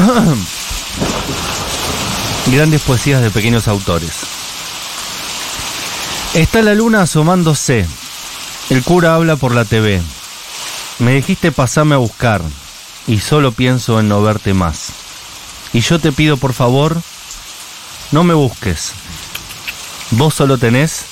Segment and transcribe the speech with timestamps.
[2.46, 4.12] Grandes poesías de pequeños autores.
[6.34, 7.86] Está la luna asomándose.
[8.70, 10.00] El cura habla por la TV.
[11.00, 12.40] Me dijiste pasame a buscar
[13.06, 14.86] y solo pienso en no verte más.
[15.72, 17.00] Y yo te pido por favor,
[18.12, 18.92] no me busques.
[20.12, 21.04] Vos solo tenés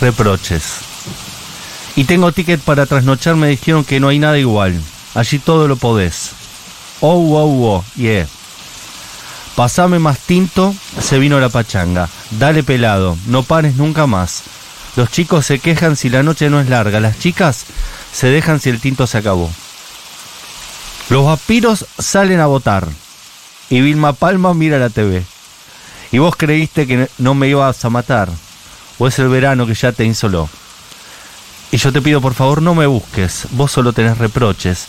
[0.00, 0.78] reproches.
[1.96, 4.80] Y tengo ticket para trasnochar, me dijeron que no hay nada igual.
[5.14, 6.37] Allí todo lo podés.
[7.00, 8.26] Oh, wow, oh, yeah.
[9.54, 12.08] Pasame más tinto, se vino la pachanga.
[12.30, 14.42] Dale pelado, no pares nunca más.
[14.96, 17.66] Los chicos se quejan si la noche no es larga, las chicas
[18.12, 19.50] se dejan si el tinto se acabó.
[21.08, 22.88] Los vampiros salen a votar
[23.70, 25.24] y Vilma Palma mira la TV.
[26.10, 28.30] Y vos creíste que no me ibas a matar,
[28.98, 30.48] o es el verano que ya te insoló.
[31.70, 34.86] Y yo te pido por favor no me busques, vos solo tenés reproches.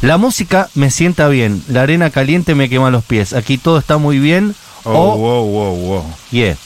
[0.00, 3.98] La música me sienta bien, la arena caliente me quema los pies, aquí todo está
[3.98, 4.54] muy bien.
[4.84, 6.14] Oh, o, wow, wow, wow.
[6.30, 6.56] yeah.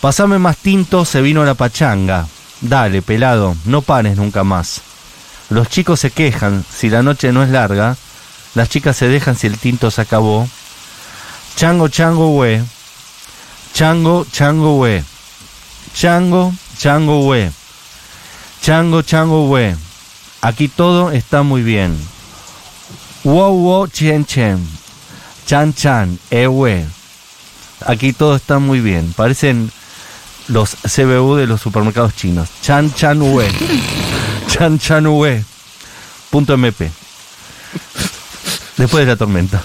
[0.00, 2.26] Pasame más tinto, se vino la pachanga.
[2.60, 4.80] Dale, pelado, no pares nunca más.
[5.50, 7.96] Los chicos se quejan si la noche no es larga,
[8.54, 10.48] las chicas se dejan si el tinto se acabó.
[11.54, 12.60] Chango, chango, we.
[13.72, 15.04] Chango, chango, we.
[15.94, 17.52] Chango, chango, we.
[18.62, 19.76] Chango, chango, we.
[20.40, 21.96] Aquí todo está muy bien.
[23.26, 24.64] Wow, wow, chen, chen.
[25.46, 26.86] Chan, chan, eh, we.
[27.84, 29.12] Aquí todo está muy bien.
[29.16, 29.72] Parecen
[30.46, 32.48] los CBU de los supermercados chinos.
[32.62, 33.50] Chan, chan, we.
[34.46, 35.42] Chan, chan, we.
[36.30, 36.88] Punto MP.
[38.76, 39.60] Después de la tormenta.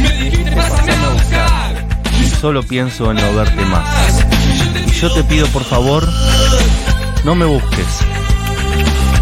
[0.00, 1.86] Me dijiste pásame a buscar.
[2.18, 4.24] Y solo pienso en no verte más.
[4.86, 6.08] Y yo te pido por favor,
[7.24, 8.00] no me busques.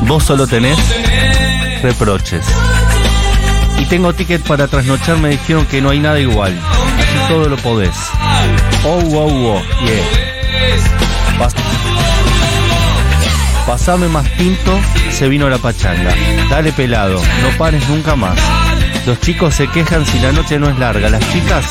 [0.02, 0.78] Vos solo tenés
[1.82, 2.44] reproches.
[3.78, 6.58] Y tengo ticket para trasnochar, me dijeron que no hay nada igual.
[6.98, 7.94] Así todo lo podés.
[8.84, 11.38] Oh, wow, wow, yeah.
[11.38, 11.54] Pas-
[13.66, 14.78] Pasame más tinto,
[15.10, 16.12] se vino la pachanga.
[16.50, 18.38] Dale pelado, no pares nunca más.
[19.06, 21.64] Los chicos se quejan si la noche no es larga, las chicas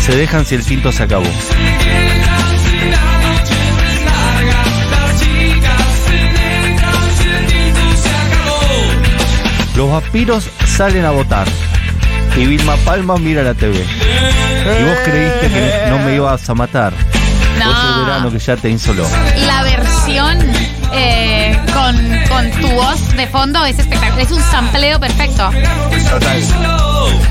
[0.00, 1.26] se dejan si el tinto se acabó.
[9.78, 11.46] Los vampiros salen a votar
[12.36, 13.76] y Vilma Palma mira la TV.
[13.78, 16.92] Y vos creíste que no me ibas a matar.
[17.60, 17.66] No.
[17.66, 19.06] Vos el verano que ya te insoló.
[19.46, 20.36] La versión
[20.92, 21.96] eh, con,
[22.28, 24.20] con tu voz de fondo es espectacular.
[24.20, 25.48] Es un sampleo perfecto.
[26.10, 26.42] Total.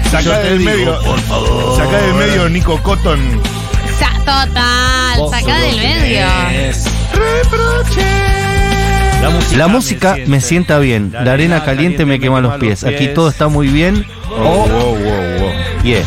[0.10, 1.00] Saca del digo, medio.
[1.04, 1.76] por favor.
[1.76, 3.42] Saca del medio Nico Cotton.
[4.00, 6.28] Sa- total, saca del medio.
[9.22, 11.12] La música, la música me sienta bien.
[11.12, 12.84] La arena caliente me quema los pies.
[12.84, 14.06] Aquí todo está muy bien.
[14.30, 16.04] Oh, Oh, yeah.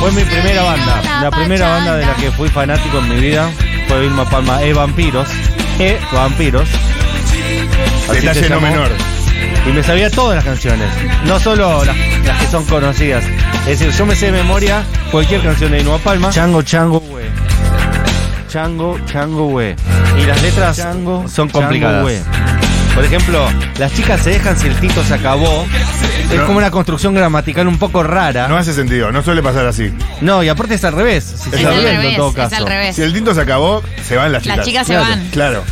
[0.00, 1.20] Fue mi primera banda.
[1.22, 3.50] La primera banda de la que fui fanático en mi vida
[3.86, 4.62] fue Vilma Palma.
[4.62, 5.28] E Vampiros.
[5.78, 6.68] E Vampiros.
[8.08, 8.88] Así Detalle no menor.
[9.68, 10.88] Y me sabía todas las canciones.
[11.26, 13.24] No solo las, las que son conocidas.
[13.68, 16.30] Es decir, yo me sé de memoria cualquier canción de Vilma Palma.
[16.30, 17.02] Chango, chango.
[18.50, 19.76] Chango, chango, we.
[20.20, 22.04] Y las letras Chango, son complicadas.
[22.94, 23.46] Por ejemplo,
[23.78, 25.64] las chicas se dejan si el tito se acabó.
[26.28, 26.46] Es No.
[26.46, 28.48] como una construcción gramatical un poco rara.
[28.48, 29.92] No hace sentido, no suele pasar así.
[30.20, 31.22] No, y aparte es al revés.
[31.24, 32.56] Si se Es al revés, en todo es caso.
[32.56, 32.96] al revés.
[32.96, 34.56] Si el tinto se acabó, se van las chicas.
[34.58, 35.08] Las chicas se Claro.
[35.08, 35.28] van.
[35.30, 35.64] Claro.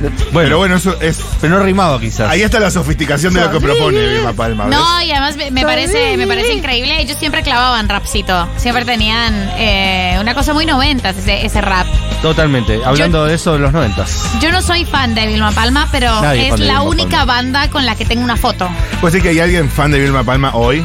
[0.00, 1.20] Bueno, Pero bueno, eso es.
[1.40, 2.30] pero no rimado quizás.
[2.30, 4.66] Ahí está la sofisticación de lo que propone Vilma Palma.
[4.66, 4.76] ¿ves?
[4.78, 7.00] No, y además me, me parece, me parece increíble.
[7.00, 8.48] Ellos siempre clavaban rapcito.
[8.56, 11.86] Siempre tenían eh, una cosa muy noventas ese, ese rap.
[12.22, 12.80] Totalmente.
[12.84, 14.24] Hablando de eso de los noventas.
[14.40, 17.34] Yo no soy fan de Vilma Palma, pero Nadie es la única Palma.
[17.34, 18.68] banda con la que tengo una foto.
[19.00, 20.84] ¿Puede ser que hay alguien fan de Vilma Palma hoy?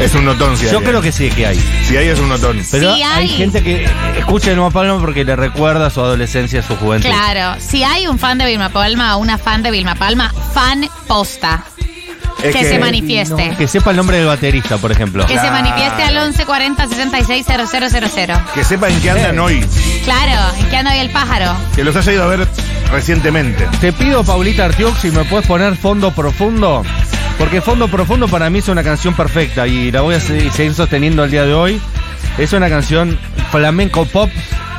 [0.00, 0.84] Es un notón, si Yo hay.
[0.84, 1.60] creo que sí que hay.
[1.86, 2.60] Si hay, es un notón.
[2.70, 3.28] Pero Sí, hay hay.
[3.28, 3.86] gente que
[4.18, 7.08] escucha Vilma Palma porque le recuerda su adolescencia, su juventud.
[7.08, 10.88] Claro, si hay un fan de Vilma Palma o una fan de Vilma Palma, fan
[11.06, 11.64] posta.
[12.42, 13.54] Es que se manifieste.
[13.58, 15.26] Que sepa el nombre del baterista, por ejemplo.
[15.26, 15.52] Que se Claro.
[15.62, 18.40] manifieste al 1140 66 000.
[18.54, 19.62] Que sepa en qué andan hoy.
[20.04, 21.54] Claro, ¿en qué anda hoy el pájaro?
[21.76, 22.48] Que los haya ido a ver
[22.90, 23.68] recientemente.
[23.82, 26.82] Te pido, Paulita Artiuk, si me puedes poner Fondo Profundo.
[27.40, 30.74] Porque Fondo Profundo para mí es una canción perfecta y la voy a se- seguir
[30.74, 31.80] sosteniendo el día de hoy.
[32.38, 33.18] Es una canción
[33.50, 34.30] flamenco pop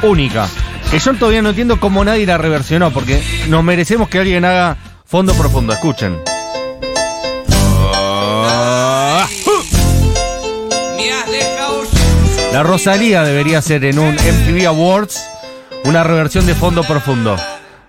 [0.04, 0.48] única.
[0.92, 4.78] Que yo todavía no entiendo cómo nadie la reversionó, porque nos merecemos que alguien haga
[5.06, 5.74] Fondo Profundo.
[5.74, 6.18] Escuchen.
[12.54, 15.22] La Rosalía debería ser en un MTV Awards
[15.86, 17.38] una reversión de Fondo Profundo,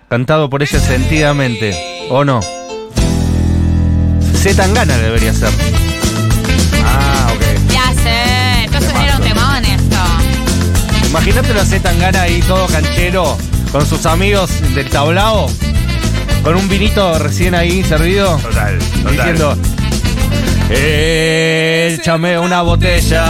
[0.09, 2.39] cantado por ella sentidamente, ¿o no?
[4.43, 5.49] Z Tangana debería ser.
[6.85, 7.71] Ah, ok.
[7.71, 11.07] Ya sé, entonces era un temón esto.
[11.07, 13.37] Imagínate la Z Tangana ahí todo canchero,
[13.71, 15.49] con sus amigos del tablao,
[16.43, 19.11] con un vinito recién ahí servido, Total, total.
[19.15, 19.57] diciendo,
[20.69, 23.25] échame una botella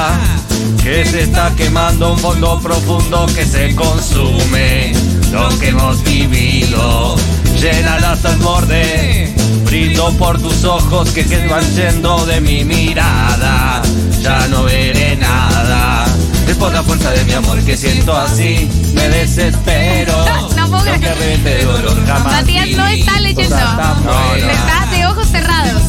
[0.82, 4.94] que se está quemando un fondo profundo que se consume
[5.32, 7.16] lo que hemos vivido.
[7.62, 9.34] Llénala hasta el borde,
[9.74, 13.82] brindo por tus ojos que, que van yendo de mi mirada.
[14.22, 16.03] Ya no veré nada.
[16.48, 20.14] Es por la fuerza de mi amor que siento así, me desespero.
[20.56, 21.40] No puedo creer.
[21.42, 22.34] que dolor jamás.
[22.34, 23.56] Matías no está leyendo.
[23.56, 24.52] Buena.
[24.54, 25.82] Está de ojos cerrados.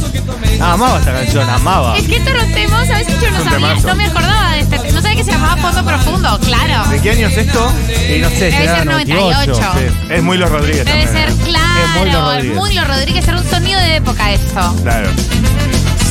[0.61, 1.97] Amaba esta canción, amaba.
[1.99, 3.07] Es que esto era un temón, ¿sabes?
[3.21, 4.93] Yo no sabía, no me acordaba de este.
[4.93, 6.89] No sabía que se llamaba Fondo Profundo, claro.
[6.91, 7.73] ¿De qué año es esto?
[8.09, 9.53] Y no sé, Debe ser 98.
[9.53, 9.73] 98.
[9.79, 10.13] sí.
[10.15, 11.27] Es muy los Rodríguez Debe también.
[11.27, 11.33] ser ¿eh?
[11.33, 12.57] Es muy Lo claro, es Rodríguez.
[12.57, 14.77] muy Lo Rodríguez, era un sonido de época esto.
[14.83, 15.11] Claro.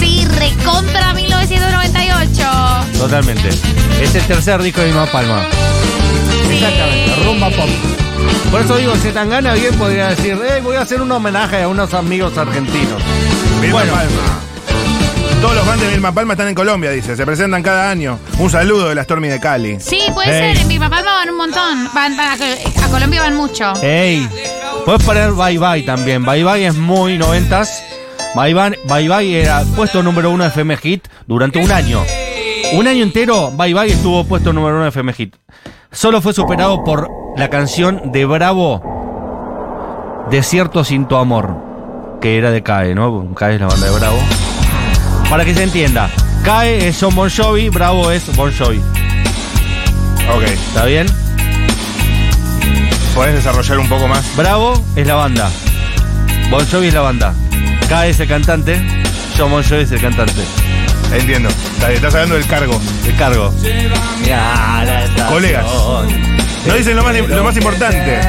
[0.04, 2.98] Sí, recontra 1998.
[3.00, 3.50] Totalmente.
[4.02, 5.46] Es el tercer disco de Vilma Palma.
[6.48, 6.56] Sí.
[6.56, 7.70] Exactamente, rumba pop.
[8.52, 11.64] Por eso digo, si tan gana bien podría decir, hey, voy a hacer un homenaje
[11.64, 13.02] a unos amigos argentinos.
[13.62, 13.94] Vilma Bueno.
[13.94, 14.40] Palma.
[15.42, 17.16] Todos los fans de Vilma Palma están en Colombia, dice.
[17.18, 18.20] Se presentan cada año.
[18.40, 19.78] Un saludo de la Stormy de Cali.
[19.80, 20.54] Sí, puede Ey.
[20.56, 20.62] ser.
[20.64, 21.90] En Vilma Palma van un montón.
[21.94, 23.74] Van, van a, a Colombia van mucho.
[23.82, 24.28] Hey,
[24.86, 26.24] puedes poner Bye Bye también.
[26.26, 27.84] Bye Bye es muy noventas.
[28.36, 32.02] Bye Bye, Bye Bye era puesto número uno de FM Hit durante un año.
[32.74, 35.36] Un año entero, Bye Bye estuvo puesto número uno de FM Hit.
[35.92, 38.82] Solo fue superado por la canción de Bravo,
[40.32, 43.36] Desierto sin tu amor, que era de CAE, ¿no?
[43.36, 44.18] CAE es la banda de Bravo.
[45.30, 46.10] Para que se entienda,
[46.44, 48.82] CAE es John Bon Jovi, Bravo es Bon Jovi.
[50.36, 50.44] Ok.
[50.44, 51.06] ¿Está bien?
[53.14, 54.36] ¿Podés desarrollar un poco más?
[54.36, 55.52] Bravo es la banda.
[56.50, 57.34] Bon Jovi es la banda.
[57.88, 58.82] K es el cantante.
[59.38, 60.42] John Bon Jovi es el cantante.
[61.14, 61.50] Entiendo.
[61.50, 62.82] Está bien, Estás hablando del cargo.
[63.06, 63.54] El cargo.
[65.30, 65.66] Colegas.
[66.68, 68.20] No dicen lo más, lo más importante.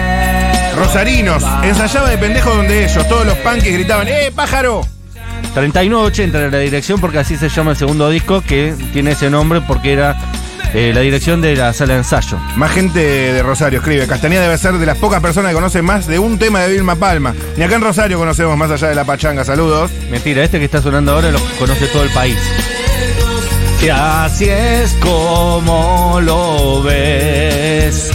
[0.76, 1.42] Rosarinos.
[1.62, 3.08] Ensayaba de pendejo donde ellos.
[3.08, 4.82] Todos los punkies gritaban, ¡eh, pájaro!
[5.54, 9.60] 3980 era la dirección porque así se llama el segundo disco que tiene ese nombre
[9.60, 10.16] porque era
[10.74, 12.36] eh, la dirección de la sala de ensayo.
[12.56, 14.06] Más gente de Rosario escribe.
[14.06, 16.96] Castañeda debe ser de las pocas personas que conocen más de un tema de Vilma
[16.96, 17.34] Palma.
[17.56, 19.44] Ni acá en Rosario conocemos más allá de la pachanga.
[19.44, 19.90] Saludos.
[20.10, 22.36] Mentira, este que está sonando ahora lo conoce todo el país.
[23.78, 28.10] Si así es como lo ves,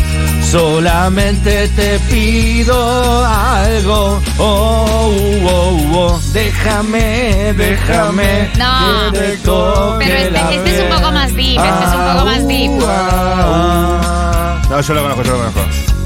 [0.52, 4.22] solamente te pido algo.
[4.38, 6.20] Oh, oh, oh, oh.
[6.34, 8.50] Déjame, déjame.
[8.58, 9.12] No,
[10.00, 12.72] pero este- este es un poco más deep, este es un poco más deep.
[12.88, 15.60] Ah, No, yo lo conozco, yo lo conozco.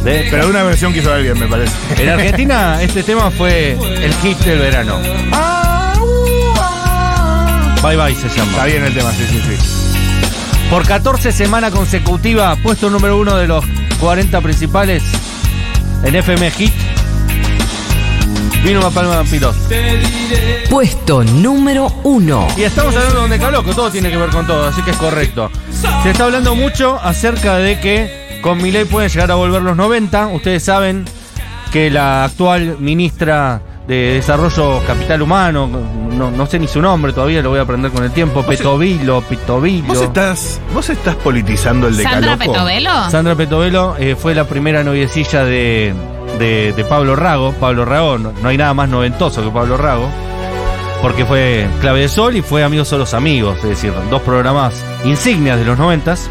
[0.04, 1.74] de- Pero de una versión que hizo alguien, me parece.
[1.98, 3.72] En Argentina este tema fue
[4.04, 4.98] el hit del verano.
[7.82, 8.52] Bye bye se llama.
[8.52, 9.58] Está bien el tema, sí, sí, sí.
[10.70, 13.64] Por 14 semanas consecutivas, puesto número uno de los
[14.04, 15.02] 40 principales
[16.04, 16.74] en FM Hit.
[18.62, 19.56] Vino una palma de vampiros.
[20.70, 22.48] Puesto número 1.
[22.58, 24.92] Y estamos hablando de donde caló, que todo tiene que ver con todo, así que
[24.92, 25.50] es correcto.
[26.04, 30.28] Se está hablando mucho acerca de que con Milei pueden llegar a volver los 90.
[30.28, 31.06] Ustedes saben
[31.72, 35.70] que la actual ministra de Desarrollo Capital Humano,
[36.18, 39.22] no, no sé ni su nombre todavía, lo voy a aprender con el tiempo, Petovilo,
[39.22, 39.88] Pitovilo.
[39.88, 42.54] ¿Vos estás, vos estás politizando el ¿Sandra decaloco?
[42.54, 43.10] Petovelo?
[43.10, 45.94] Sandra Petovelo eh, fue la primera noviecilla de,
[46.40, 47.54] de, de Pablo Rago.
[47.54, 50.08] Pablo Rago, no, no hay nada más noventoso que Pablo Rago.
[51.02, 53.58] Porque fue Clave de Sol y fue Amigos son los Amigos.
[53.58, 56.30] Es decir, dos programas insignias de los noventas.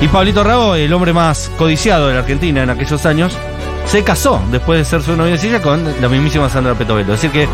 [0.00, 3.32] Y Pablito Rago, el hombre más codiciado de la Argentina en aquellos años,
[3.86, 7.14] se casó después de ser su noviecilla con la mismísima Sandra Petoveto.
[7.14, 7.48] Es decir, que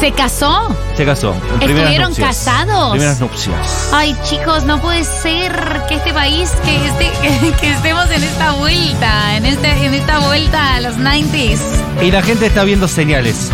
[0.00, 0.74] ¿Se casó?
[0.96, 1.34] se casó.
[1.60, 2.28] ¿Estuvieron nupcias.
[2.28, 2.90] casados?
[2.92, 3.90] Primeras nupcias.
[3.92, 5.52] Ay, chicos, no puede ser
[5.88, 10.18] que este país, que, este, que, que estemos en esta vuelta, en, este, en esta
[10.20, 11.58] vuelta a los 90s.
[12.00, 13.50] Y la gente está viendo señales.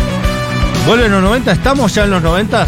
[0.87, 1.51] ¿Vuelven los 90?
[1.51, 2.65] ¿Estamos ya en los 90?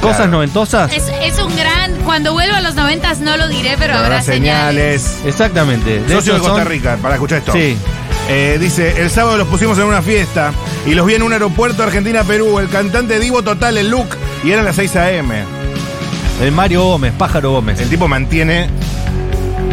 [0.00, 0.32] ¿Cosas Claro.
[0.32, 0.92] noventosas?
[0.92, 1.94] Es, es un gran.
[2.04, 5.02] Cuando vuelva a los 90s no lo diré, pero habrá, Habrá señales.
[5.02, 5.26] señales.
[5.26, 6.00] Exactamente.
[6.00, 7.52] De Socio de Costa son- Rica, para escuchar esto.
[7.52, 7.78] Sí.
[8.28, 10.52] Eh, dice, el sábado los pusimos en una fiesta
[10.84, 14.08] y los vi en un aeropuerto Argentina-Perú, el cantante Divo Total, el look,
[14.42, 15.44] y eran las 6 a.m.
[16.42, 17.80] El Mario Gómez, Pájaro Gómez.
[17.80, 18.68] El tipo mantiene,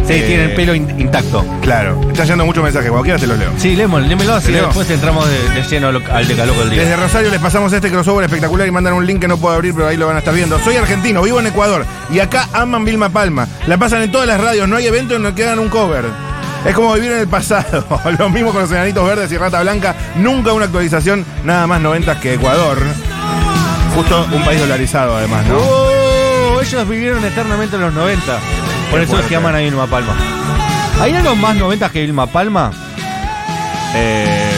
[0.06, 1.44] Sí, eh, tiene el pelo in- intacto.
[1.62, 3.50] claro, está yendo muchos mensajes, cualquiera te los leo.
[3.58, 4.66] Sí, lémoslo, lémelo así ¿Te leo?
[4.66, 6.82] después entramos de, de lleno al al decaloco del día.
[6.82, 9.74] Desde Rosario les pasamos este crossover espectacular y mandan un link que no puedo abrir,
[9.74, 10.58] pero ahí lo van a estar viendo.
[10.60, 13.48] Soy argentino, vivo en Ecuador y acá aman Vilma Palma.
[13.66, 16.04] La pasan en todas las radios, no hay evento en el que hagan un cover.
[16.64, 17.84] Es como vivir en el pasado.
[18.18, 19.94] Lo mismo con los enanitos verdes y Rata Blanca.
[20.16, 22.78] Nunca una actualización, nada más noventas que Ecuador.
[23.94, 25.56] Justo un país dolarizado además, ¿no?
[25.58, 28.38] Oh, ellos vivieron eternamente en los 90.
[28.90, 30.16] Por Qué eso es que aman a Vilma Palma.
[31.00, 32.70] ¿Hay algo más 90 que Vilma Palma?
[33.94, 34.52] Eh,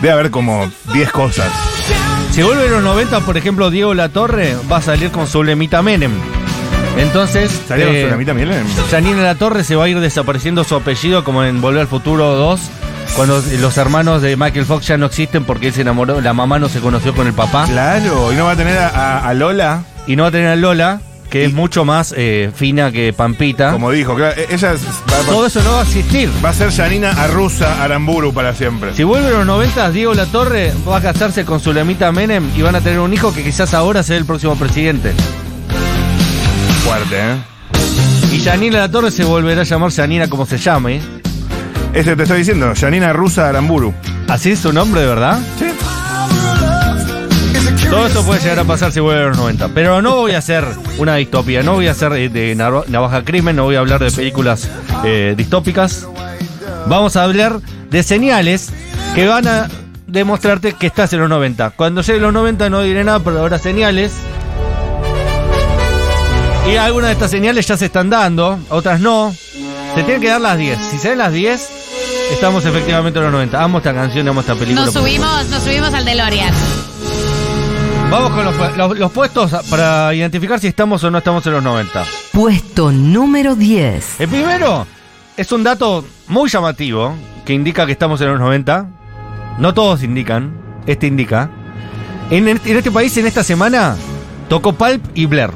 [0.00, 1.50] debe haber como 10 cosas.
[2.32, 5.82] Si vuelve a los 90, por ejemplo, Diego Latorre va a salir con su lemita
[5.82, 6.12] Menem.
[6.98, 8.52] Entonces, ¿Salía con eh, miel?
[8.90, 12.60] Janine Latorre se va a ir desapareciendo su apellido como en Volver al Futuro 2,
[13.16, 16.58] cuando los hermanos de Michael Fox ya no existen porque él se enamoró, la mamá
[16.58, 17.64] no se conoció con el papá.
[17.66, 20.48] Claro, y no va a tener a, a- a Lola, Y no va a tener
[20.48, 23.72] a Lola, que es mucho más eh, fina que Pampita.
[23.72, 24.14] como dijo.
[24.14, 26.28] Claro, e- ella es- va, Todo eso no va a existir.
[26.44, 28.92] va a ser Janina Arruza Aramburu para siempre.
[28.94, 32.60] Si vuelve a los 90, Diego Latorre va a casarse con su lemita Menem y
[32.62, 35.12] van a tener un hijo que quizás ahora sea el próximo presidente.
[36.84, 37.36] Fuerte, ¿eh?
[38.32, 41.00] Y Janina Latorre se volverá a llamar Janina como se llame.
[41.92, 43.92] Ese te estoy diciendo, Janina Arruza Aramburu.
[44.28, 45.38] ¿Así es su nombre de verdad?
[45.58, 45.66] Sí.
[47.90, 49.68] Todo esto puede llegar a pasar si vuelve a los 90.
[49.74, 50.64] Pero no voy a hacer
[50.96, 54.00] una distopía, no voy a hacer eh, de Nava- Navaja Crimen, no voy a hablar
[54.02, 54.68] de películas
[55.04, 56.06] eh, distópicas.
[56.86, 57.60] Vamos a hablar
[57.90, 58.70] de señales
[59.14, 59.68] que van a
[60.06, 61.70] demostrarte que estás en los 90.
[61.70, 64.12] Cuando llegue los 90 no diré nada, pero habrá señales.
[66.70, 69.34] Y algunas de estas señales ya se están dando, otras no.
[69.94, 70.78] Se tienen que dar las 10.
[70.90, 71.68] Si se dan las 10,
[72.32, 73.62] estamos efectivamente en los 90.
[73.62, 74.86] Amo esta canción, amo esta película.
[74.86, 76.54] Nos subimos, nos subimos al DeLorean.
[78.10, 81.62] Vamos con los, los- los puestos para identificar si estamos o no estamos en los
[81.62, 82.04] 90.
[82.32, 84.20] Puesto número 10.
[84.20, 84.86] El primero
[85.36, 87.14] es un dato muy llamativo
[87.44, 88.86] que indica que estamos en los 90.
[89.58, 90.52] No todos indican,
[90.86, 91.50] este indica.
[92.30, 93.96] En, este- en este país, en esta semana,
[94.48, 95.50] tocó Pulp y Blair.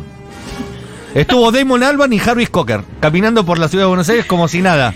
[1.16, 4.60] Estuvo Damon Albarn y Jarvis Cocker caminando por la ciudad de Buenos Aires como si
[4.60, 4.92] nada.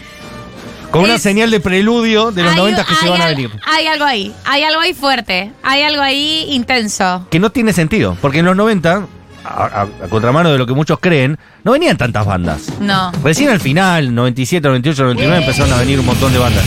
[0.91, 3.35] Con una Es- señal de preludio de los Hay- 90 que se van a al-
[3.37, 3.51] venir.
[3.65, 7.27] Hay algo ahí, hay algo ahí fuerte, hay algo ahí intenso.
[7.31, 9.07] que no tiene sentido, porque en los 90,
[9.45, 12.65] a, a- a contramano de lo que muchos creen, no venían tantas bandas.
[12.81, 13.13] No.
[13.25, 16.65] Recién al final, 97, 98, 99, empezaron a venir un montón de bandas.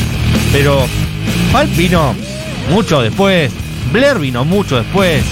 [0.52, 0.88] Pero
[1.52, 2.16] Pulp vino
[2.72, 3.52] mucho después,
[3.92, 5.24] Blair vino mucho después,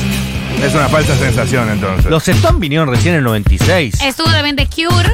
[0.64, 2.10] Es una falsa sensación entonces.
[2.10, 4.02] los Stones vinieron recién en el 96.
[4.02, 5.10] Estuvo también The Cure.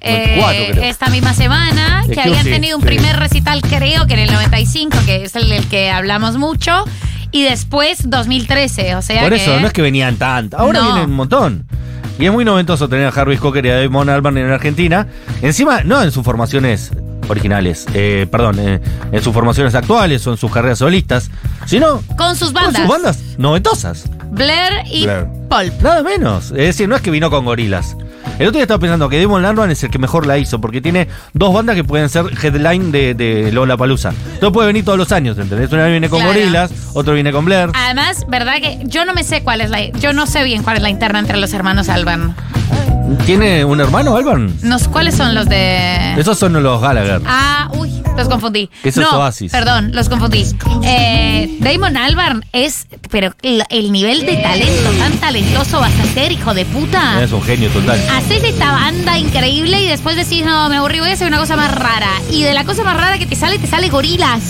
[0.00, 0.84] eh, 94 creo.
[0.90, 2.88] esta misma semana, The que Cure, habían sí, tenido un sí.
[2.88, 6.84] primer recital, creo que en el 95, que es el del que hablamos mucho,
[7.30, 9.36] y después 2013, o sea Por que...
[9.36, 10.86] eso, no es que venían tantas, ahora No.
[10.86, 11.64] vienen un montón.
[12.18, 15.06] Y es muy noventoso tener a Harvey Cocker y a Damon Albarn en Argentina.
[15.40, 16.90] Encima, no en sus formaciones
[17.28, 18.80] originales, eh, perdón, eh,
[19.12, 21.30] en sus formaciones actuales o en sus carreras solistas,
[21.66, 24.04] sino Con sus con bandas, sus bandas noventosas.
[24.32, 25.26] Blair y Blair.
[25.48, 25.82] Pulp.
[25.82, 26.46] Nada menos.
[26.52, 27.96] Es decir, no es que vino con gorilas.
[28.38, 30.80] El otro día estaba pensando que Damon Albarn es el que mejor la hizo, porque
[30.80, 34.10] tiene dos bandas que pueden ser headline de, de Lola Palusa.
[34.34, 35.70] Entonces puede venir todos los años, ¿entendés?
[35.70, 36.32] Una viene con Claro.
[36.34, 37.70] gorilas, otro viene con Blair.
[37.74, 39.86] Además, verdad que yo no me sé cuál es la...
[39.90, 42.34] Yo no sé bien cuál es la interna entre los hermanos Alban.
[43.26, 44.54] ¿Tiene un hermano, Albarn?
[44.62, 46.14] No, sé ¿Cuáles son los de...?
[46.18, 47.20] Esos son los Gallagher.
[47.26, 48.68] Ah, uy, los confundí.
[48.82, 49.52] Eso es no, Oasis.
[49.52, 50.44] Perdón, los confundí.
[50.84, 56.32] Eh, Damon Albarn es, pero el, el nivel de talento tan talentoso vas a ser,
[56.32, 57.22] hijo de puta.
[57.22, 58.00] Es un genio total.
[58.10, 61.56] Haces esta banda increíble y después decís, no, me aburrí, voy a hacer una cosa
[61.56, 62.10] más rara.
[62.30, 64.42] Y de la cosa más rara que te sale, te sale gorilas.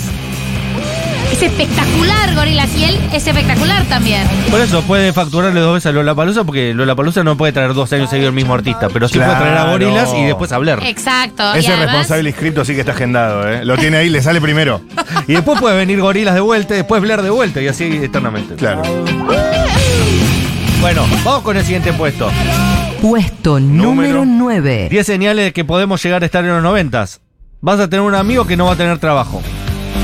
[1.32, 2.74] Es espectacular, gorilas.
[2.76, 4.22] Y él es espectacular también.
[4.50, 7.72] Por eso puede facturarle dos veces a Lola Palusa, porque Lola Palusa no puede traer
[7.74, 10.58] dos años seguidos el mismo artista, pero sí puede traer a gorilas y después a
[10.58, 10.78] Blair.
[10.84, 11.54] Exacto.
[11.54, 13.64] Ese además- responsable inscrito sí que está agendado, ¿eh?
[13.64, 14.80] Lo tiene ahí, le sale primero.
[15.28, 18.54] Y después puede venir gorilas de vuelta, y después Blair de vuelta, y así eternamente.
[18.56, 18.82] Claro.
[20.80, 22.28] Bueno, vamos con el siguiente puesto.
[23.00, 24.88] Puesto Número número 9.
[24.90, 27.20] 10 señales de que podemos llegar a estar en los noventas.
[27.60, 29.40] Vas a tener un amigo que no va a tener trabajo.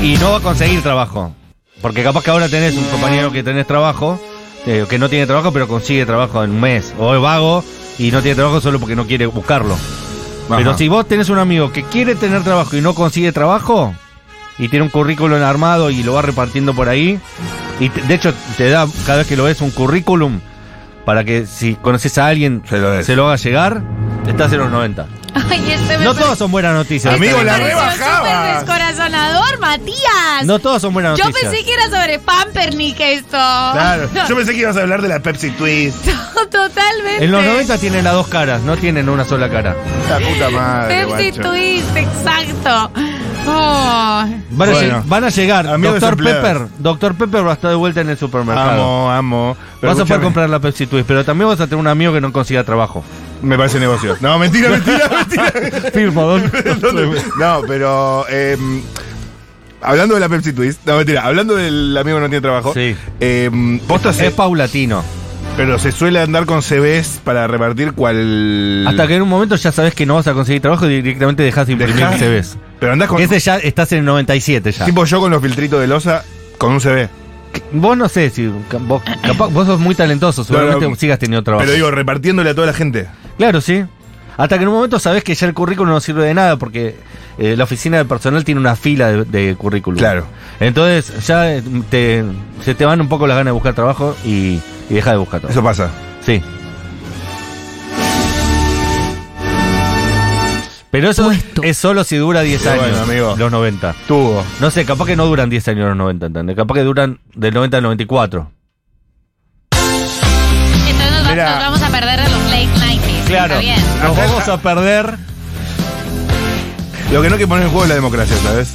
[0.03, 1.33] Y no va a conseguir trabajo.
[1.81, 4.19] Porque capaz que ahora tenés un compañero que tenés trabajo,
[4.65, 6.93] eh, que no tiene trabajo, pero consigue trabajo en un mes.
[6.99, 7.63] O es vago
[7.97, 9.75] y no tiene trabajo solo porque no quiere buscarlo.
[10.57, 13.93] Pero si vos tenés un amigo que quiere tener trabajo y no consigue trabajo,
[14.57, 17.19] y tiene un currículum armado y lo va repartiendo por ahí,
[17.79, 20.39] y te- de hecho te da cada vez que lo ves un currículum
[21.05, 23.81] para que si conoces a alguien Se lo se lo haga llegar,
[24.27, 25.05] estás en los 90.
[25.49, 27.13] Ay, este me No pare- todas son buenas noticias.
[27.13, 28.17] Amigo, este me la rebajaba.
[28.27, 30.45] súper descorazonador, Matías.
[30.45, 31.51] No todas son buenas Yo noticias.
[31.51, 33.29] pensé que era sobre Pampernick esto.
[33.37, 34.09] Claro.
[34.29, 36.07] Yo pensé que ibas a hablar de la Pepsi Twist.
[36.51, 37.23] Totalmente.
[37.25, 39.75] En los 90 tienen las dos caras, no tienen una sola cara.
[40.09, 41.49] La puta madre, Pepsi guacho.
[41.49, 42.91] Twist, exacto.
[43.47, 44.25] Oh.
[44.51, 44.79] Van a, Bueno.
[44.99, 45.79] lleg- van a llegar.
[45.79, 46.17] Doctor.
[46.17, 46.67] Pepper.
[46.79, 48.71] Doctor Pepper va a estar de vuelta en el supermercado.
[48.71, 49.57] Amo, amo.
[49.79, 52.13] Pero vas a poder comprar la Pepsi Twist, pero también vas a tener un amigo
[52.13, 53.03] que no consiga trabajo.
[53.41, 54.17] Me parece negocio.
[54.19, 55.91] No, mentira, mentira, mentira.
[55.93, 57.21] Firmo, ¿Dónde?
[57.39, 58.25] No, pero.
[58.29, 58.57] eh,
[59.81, 60.81] hablando de la Pepsi Twist.
[60.85, 61.23] No, mentira.
[61.25, 62.73] Hablando del amigo que no tiene trabajo.
[62.73, 62.95] Sí.
[63.19, 65.03] Eh, posta se- Es paulatino.
[65.59, 68.87] Pero se suele andar con CVs para repartir cual.
[68.87, 71.43] Hasta que en un momento ya sabes que no vas a conseguir trabajo y directamente
[71.43, 72.57] dejas de imprimir Dejás- CVs.
[72.79, 73.21] Pero andás con.
[73.21, 74.85] Ese ya estás en el 97 ya.
[74.85, 76.23] Tipo yo con los filtritos de losa
[76.57, 77.09] con un CV.
[77.73, 81.43] Vos no sé si vos, capaz- vos sos muy talentoso, seguramente No, no, sigas teniendo
[81.43, 81.65] trabajo.
[81.65, 83.07] Pero digo, repartiéndole a toda la gente.
[83.37, 83.83] Claro, sí.
[84.39, 86.95] Hasta que en un momento sabes que ya el currículum no sirve de nada porque
[87.37, 89.99] eh, la oficina de personal tiene una fila de, de currículum.
[89.99, 90.25] Claro.
[90.61, 92.23] Entonces ya eh, te,
[92.63, 95.41] se te van un poco las ganas de buscar trabajo y, y deja de buscar
[95.41, 95.59] trabajo.
[95.59, 95.91] Eso pasa.
[96.25, 96.41] Sí.
[100.91, 101.61] Pero eso Puesto.
[101.61, 103.35] es solo si dura 10 Pero años, bueno, amigo.
[103.37, 103.93] los 90.
[104.07, 104.43] Tuvo.
[104.59, 106.55] No sé, capaz que no duran 10 años los 90, ¿entendés?
[106.55, 108.51] Capaz que duran del 90 al 94.
[109.71, 111.49] Entonces nos, va- Mira.
[111.51, 112.69] nos vamos a perder de los late
[113.29, 113.43] 90s.
[113.43, 113.79] Está bien.
[114.03, 115.17] Nos vamos a perder.
[117.11, 118.69] Lo que no hay que poner en juego es la democracia, ¿sabes?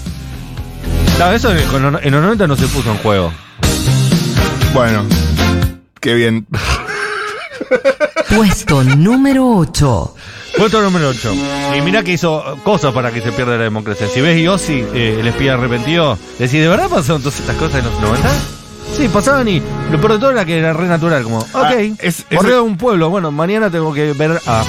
[1.18, 1.58] No, eso en
[2.02, 3.32] en los 90 no se puso en juego.
[4.72, 5.04] Bueno.
[6.00, 6.46] Qué bien.
[8.34, 10.14] Puesto número 8.
[10.58, 11.34] Puesto número 8.
[11.76, 14.08] Y mira que hizo cosas para que se pierda la democracia.
[14.12, 17.84] Si ves Yossi, eh, el espía arrepentido, decís, ¿de verdad pasaron todas estas cosas en
[17.84, 18.28] los 90?
[18.96, 21.74] Sí, pasaban y lo peor de todo era que era re natural, como, ok, Ah,
[21.98, 24.62] es- es- correo de un pueblo, bueno, mañana tengo que ver a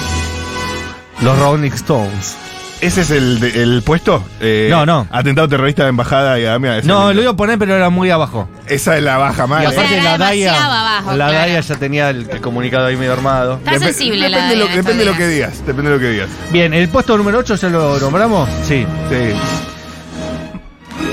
[1.22, 2.36] los Rolling Stones.
[2.80, 4.22] ¿Ese es el, el puesto?
[4.38, 5.06] Eh, No, no.
[5.10, 6.78] Atentado terrorista de embajada y AMIA.
[6.78, 8.48] ese No, lo iba a poner, pero era muy abajo.
[8.66, 9.66] Esa es la baja Y más.
[9.66, 11.32] O sea, aparte la DAIA, abajo, la claro.
[11.32, 13.54] DAIA ya tenía el, el comunicado ahí medio armado.
[13.64, 15.66] Está sensible la depende, de lo, depende de lo que digas.
[15.66, 16.28] Depende de lo que digas.
[16.52, 18.46] Bien, el puesto número 8 ya lo nombramos.
[18.66, 18.86] Sí.
[19.08, 19.32] Sí.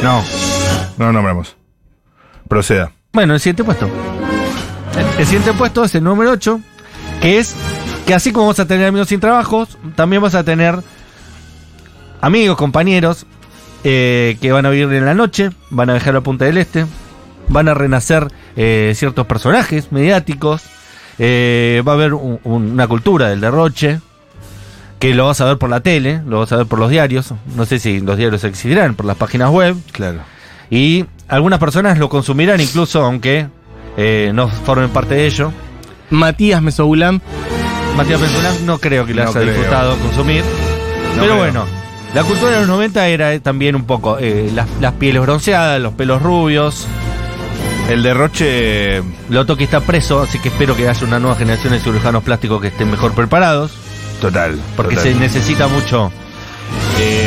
[0.03, 0.21] No.
[0.97, 1.55] No lo nombramos.
[2.49, 2.91] Proceda.
[3.15, 3.87] Bueno, el siguiente puesto.
[5.19, 6.59] El, siguiente puesto es el número 8,
[7.21, 7.55] que es
[8.07, 10.79] que así como vas a tener amigos sin trabajos, también vas a tener
[12.21, 13.27] amigos, compañeros,
[13.83, 16.87] eh, que van a vivir en la noche, van a viajar a Punta del Este,
[17.49, 20.63] van a renacer eh, ciertos personajes mediáticos,
[21.19, 23.99] eh, va a haber un- un- una cultura del derroche,
[24.97, 27.31] que lo vas a ver por la tele, lo vas a ver por los diarios,
[27.55, 30.21] no sé si los diarios existirán, por las páginas web, Claro.
[30.71, 33.47] y algunas personas lo consumirán incluso aunque
[33.97, 35.51] eh, no formen parte de ello.
[36.09, 37.19] Matías Mesoulam.
[37.97, 39.53] Matías Pensolán no creo que le No haya creo.
[39.53, 40.43] disfrutado consumir.
[40.43, 41.37] No pero creo.
[41.37, 41.65] bueno,
[42.13, 45.79] la cultura de los 90 era eh, también un poco eh, las, las pieles bronceadas,
[45.81, 46.87] los pelos rubios.
[47.89, 49.03] El derroche.
[49.29, 52.61] Loto que está preso, así que espero que haya una nueva generación de cirujanos plásticos
[52.61, 53.71] que estén mejor preparados,
[54.21, 54.57] Total.
[54.77, 55.13] porque total.
[55.13, 56.11] se necesita mucho,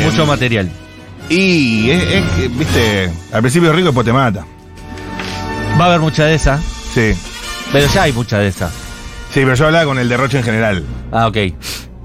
[0.03, 0.69] mucho material.
[1.29, 4.45] Y es, es que, viste, al principio rico después te mata.
[5.79, 6.59] Va a haber mucha de esa,
[6.93, 7.13] Sí.
[7.71, 8.69] pero ya hay mucha de esa.
[8.69, 11.37] Sí, pero yo hablaba con el derroche en general, Ah, ok.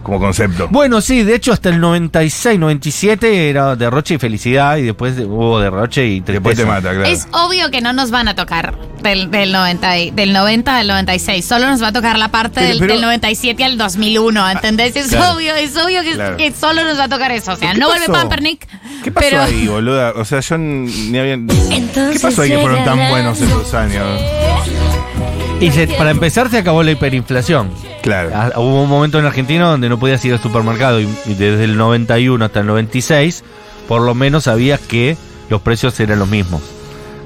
[0.03, 0.69] Como concepto.
[0.71, 5.61] Bueno, sí, de hecho hasta el 96, 97 era derroche y felicidad y después hubo
[5.61, 6.33] derroche y tristeza.
[6.33, 7.05] Después te mata, claro.
[7.05, 10.87] Es obvio que no nos van a tocar del, del, 90, y- del 90 al
[10.89, 11.45] 96.
[11.45, 14.97] Solo nos va a tocar la parte Pero- del, pero- del 97 al 200001, ¿entendés?
[14.97, 15.37] Es Claro.
[15.37, 16.37] obvio, es obvio que, Claro.
[16.37, 17.53] que solo nos va a tocar eso.
[17.53, 18.07] O sea, ¿Qué no vuelve?
[18.09, 18.67] Pampernick.
[19.05, 20.13] ¿Qué pasó pero, ahí, boluda?
[20.17, 21.37] O sea, yo ni había...
[21.37, 24.07] ¿Qué pasó ahí que fueron tan buenos esos años?
[25.61, 27.71] Y se- para empezar se acabó la hiperinflación.
[28.03, 28.31] Claro.
[28.35, 31.65] Ah, Hubo un momento en Argentina donde no podías ir al supermercado y, y desde
[31.65, 33.45] el 91 hasta el 96
[33.87, 35.17] por lo menos sabías que
[35.51, 36.61] los precios eran los mismos.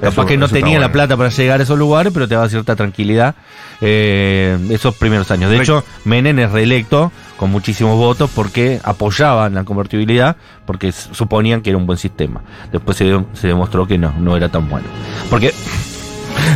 [0.01, 2.47] Capaz Eso- que no tenía la plata para llegar a esos lugares, pero te daba
[2.51, 3.35] cierta tranquilidad
[3.81, 5.51] eh, esos primeros años.
[5.51, 10.37] De Re- hecho, Menem es reelecto con muchísimos votos porque apoyaban la convertibilidad,
[10.67, 12.43] porque suponían que era un buen sistema.
[12.71, 14.87] Después se, se demostró que no, no era tan bueno.
[15.31, 15.55] Porque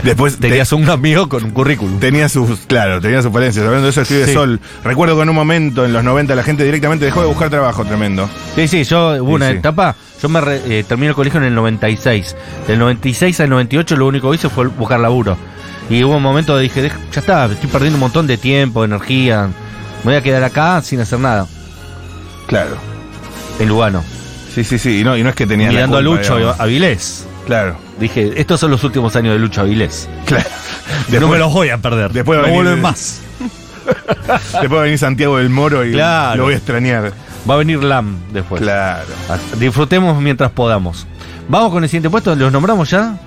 [0.03, 1.99] Después te- Tenías un amigo con un currículum.
[2.01, 3.65] tenía sus, claro, tenía sus falencias.
[3.65, 4.33] Hablando de eso, escribe Sí.
[4.35, 4.61] Sol.
[4.85, 7.85] Recuerdo que en un momento, en los 90, la gente directamente dejó de buscar trabajo,
[7.85, 8.29] tremendo.
[8.55, 9.57] Sí, sí, yo hubo Sí, una sí.
[9.57, 12.37] etapa, yo me re- eh, terminé el colegio en el 96.
[12.67, 15.37] Del 96 al 98 lo único que hice fue buscar laburo.
[15.89, 18.85] Y hubo un momento que dije, "Dej- ya está, estoy perdiendo un montón de tiempo,
[18.85, 19.49] energía.
[20.05, 21.47] Me voy a quedar acá sin hacer nada.
[22.47, 22.77] Claro.
[23.59, 24.03] En Lugano.
[24.55, 25.01] Sí, sí, sí.
[25.01, 26.59] Y no, y no es que tenía la Mirando a Lucho digamos.
[26.61, 27.27] Avilés.
[27.47, 27.77] Claro.
[28.01, 30.09] Dije, estos son los últimos años de Lucho Avilés.
[30.25, 30.45] Claro.
[31.09, 32.13] no Después- me los voy a perder.
[32.13, 33.21] después va a no venir- vuelven más.
[34.61, 36.37] Después va a venir Santiago del Moro y Claro.
[36.39, 37.13] lo voy a extrañar.
[37.49, 38.61] Va a venir Lam después.
[38.61, 39.07] Claro.
[39.59, 41.07] Disfrutemos mientras podamos.
[41.49, 43.19] Vamos con el siguiente puesto, ¿los nombramos ya?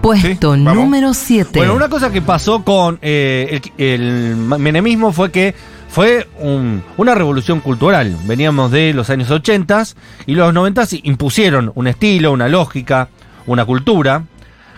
[0.00, 1.50] Puesto número 7.
[1.54, 5.54] Bueno, una cosa que pasó con eh, el, el menemismo fue que
[5.88, 8.16] fue un- una revolución cultural.
[8.24, 9.84] Veníamos de los años 80
[10.26, 13.08] y los 90 impusieron un estilo, una lógica,
[13.46, 14.24] una cultura,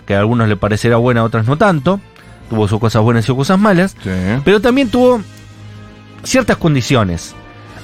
[0.05, 1.99] que a algunos le parecerá buena, a otros no tanto.
[2.49, 3.95] Tuvo sus cosas buenas y sus cosas malas.
[4.03, 4.11] Sí.
[4.43, 5.21] Pero también tuvo
[6.23, 7.33] ciertas condiciones.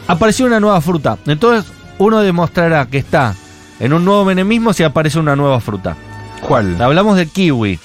[0.07, 1.17] Apareció una nueva fruta.
[1.25, 3.35] Entonces uno demostrará que está
[3.79, 5.95] en un nuevo menemismo si aparece una nueva fruta.
[6.41, 6.79] ¿Cuál?
[6.81, 7.79] Hablamos del kiwi.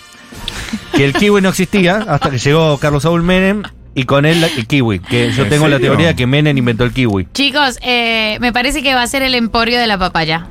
[0.95, 3.63] Que el kiwi no existía hasta que llegó Carlos Saúl Menem
[3.95, 4.99] y con él el kiwi.
[4.99, 7.29] Que yo ¿En tengo la teoría de que Menem inventó el kiwi.
[7.33, 10.47] Chicos, eh, me parece que va a ser el emporio de la papaya.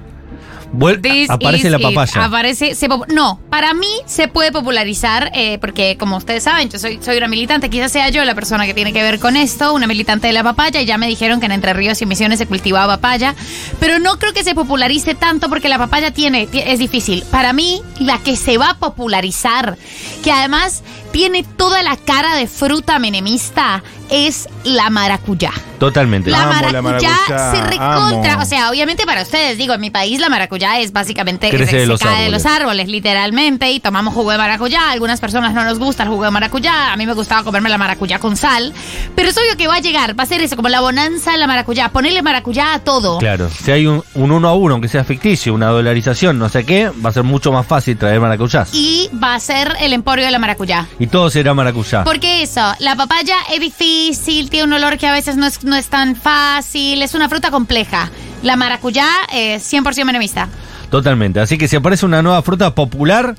[0.78, 2.26] Vuel- This aparece la papaya.
[2.26, 7.00] Aparece, se no, para mí se puede popularizar eh, porque como ustedes saben, yo soy,
[7.04, 9.88] soy una militante, quizás sea yo la persona que tiene que ver con esto, una
[9.88, 12.46] militante de la papaya y ya me dijeron que en Entre Ríos y Misiones se
[12.48, 13.36] cultivaba papaya,
[13.80, 17.24] pero no creo que se popularice tanto porque la papaya tiene, ti- es difícil.
[17.32, 19.78] Para mí, la que se va a popularizar,
[20.24, 25.52] que además tiene toda la cara de fruta menemista, es la maracuyá.
[25.86, 26.30] Totalmente.
[26.32, 28.34] La Amo la maracuyá, maracuyá, se recontra.
[28.34, 28.42] amo.
[28.42, 31.78] O sea, obviamente para ustedes, digo, en mi país la maracuyá es básicamente Crece se,
[31.88, 32.32] de se cae de árboles.
[32.32, 34.90] los árboles, literalmente, y tomamos jugo de maracuyá.
[34.90, 36.92] A algunas personas no nos gusta el jugo de maracuyá.
[36.94, 38.74] A mí me gustaba comerme la maracuyá con sal.
[39.16, 41.38] Pero es obvio que va a llegar, va a ser eso, como la bonanza de
[41.38, 41.90] la maracuyá.
[41.90, 43.18] Ponerle maracuyá a todo.
[43.20, 46.66] Claro, si hay un, un uno a uno, aunque sea ficticio, una dolarización, no sé
[46.66, 48.74] qué, va a ser mucho más fácil traer maracuyás.
[48.74, 50.88] Y, Y va a ser el emporio de la maracuyá.
[51.12, 52.04] todo será maracuyá.
[52.04, 55.80] Porque eso, la papaya es difícil, tiene un olor que a veces no es, no
[55.80, 58.10] es tan fácil, es una fruta compleja.
[58.44, 60.48] La maracuyá es 100% menemista.
[60.90, 61.42] Totalmente.
[61.42, 63.36] Así que si aparece una nueva fruta popular,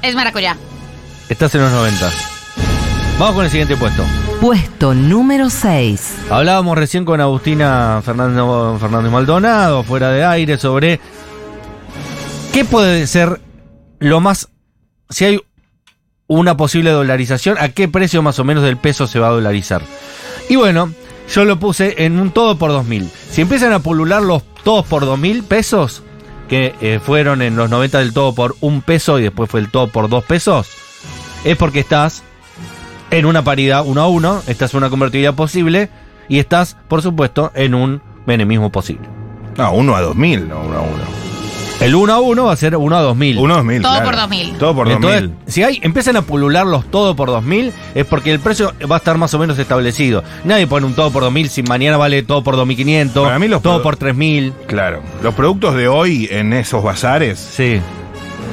[0.00, 0.56] Es maracuyá.
[1.28, 2.08] estás en los 90.
[3.18, 4.04] Vamos con el siguiente puesto.
[4.40, 6.14] Puesto número 6.
[6.30, 11.00] Hablábamos recién con Agustina Fernando, Fernández Maldonado, fuera de aire, sobre
[12.52, 13.40] qué puede ser
[13.98, 14.48] lo más.
[15.10, 15.40] Si hay
[16.28, 19.82] una posible dolarización, ¿a qué precio más o menos del peso se va a dolarizar?
[20.48, 20.92] Y bueno,
[21.28, 23.10] yo lo puse en un todo por 2000.
[23.30, 26.02] Si empiezan a pulular los todos por 2000 pesos,
[26.48, 29.70] que eh, fueron en los 90 del todo por un peso y después fue el
[29.70, 30.68] todo por dos pesos,
[31.44, 32.22] es porque estás
[33.10, 35.90] en una paridad uno a uno, estás en una convertibilidad posible
[36.28, 39.08] y estás, por supuesto, en un menemismo posible.
[39.56, 41.31] No, uno a dos mil, no uno a uno.
[41.82, 43.38] El 1 a 1 va a ser 1 a 2000.
[43.38, 43.82] Uno a dos mil.
[43.82, 44.06] Todo claro.
[44.06, 44.52] por dos mil.
[44.58, 45.32] Todo por dos Entonces, mil.
[45.46, 48.98] si hay, empiezan a pulular los todo por 2000, es porque el precio va a
[48.98, 50.22] estar más o menos establecido.
[50.44, 53.62] Nadie pone un todo por 2000 si mañana vale todo por 2500, Para mí los
[53.62, 54.52] todo por 3000.
[54.66, 55.02] Claro.
[55.22, 57.80] Los productos de hoy en esos bazares Sí.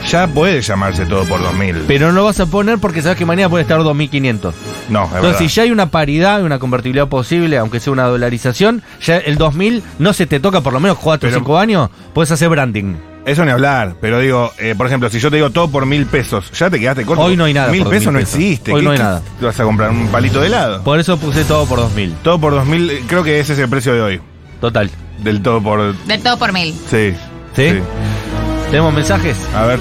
[0.09, 1.75] ya puede llamarse todo por dos mil.
[1.87, 4.55] Pero no lo vas a poner porque sabes que mañana puede estar 2500.
[4.89, 5.39] No, es Entonces, verdad.
[5.39, 9.83] si ya hay una paridad, una convertibilidad posible, aunque sea una dolarización, ya el 2000
[9.99, 12.95] no se te toca por lo menos 4 o Pero- 5 años, puedes hacer branding.
[13.25, 16.05] Eso ni hablar, pero digo, eh, por ejemplo, si yo te digo todo por mil
[16.08, 17.23] pesos, ya te quedaste corto.
[17.23, 18.36] Hoy no hay nada Mil por pesos mil no pesos.
[18.36, 18.71] existe.
[18.73, 19.21] Hoy ¿Qué- no hay qué- nada.
[19.39, 20.84] ¿Te vas a comprar un palito de helado?
[20.84, 22.13] Por eso puse todo por 2000.
[22.23, 24.21] Todo por dos mil, eh, creo que ese es el precio de hoy.
[24.62, 24.89] Total.
[25.19, 25.93] Del todo por.
[26.05, 26.73] Del todo por mil.
[26.89, 27.13] Sí.
[27.55, 27.73] ¿Sí?
[28.71, 29.38] ¿Tenemos mensajes?
[29.53, 29.79] A ver.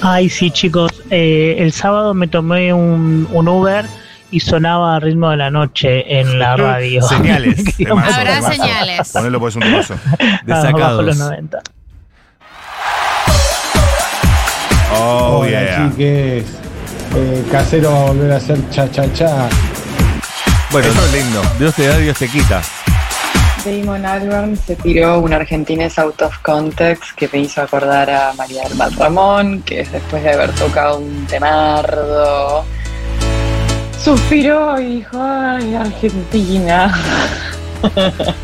[0.00, 0.90] Ay, sí, chicos.
[1.10, 3.84] Eh, el sábado me tomé un, un Uber
[4.32, 7.00] y sonaba a ritmo de la noche en la radio.
[7.02, 7.62] Señales.
[7.76, 8.52] Temazo, Habrá temazo.
[8.52, 9.08] señales.
[9.12, 9.94] Ponelo pues un temazo.
[10.08, 11.16] Bajo los Desacados.
[11.18, 11.58] 90.
[14.94, 15.90] Oh, Hola yeah.
[15.90, 16.44] chiques,
[17.14, 19.48] Eh, casero va a volver a hacer cha cha cha.
[20.70, 21.42] Bueno, Eso es lindo.
[21.58, 22.62] Dios te da, Dios te quita.
[23.64, 28.64] Damon Albarn se tiró una argentinés out of context que me hizo acordar a María
[28.64, 32.64] del Mar Ramón, que después de haber tocado un temardo,
[34.04, 36.92] suspiró y dijo, ay, Argentina.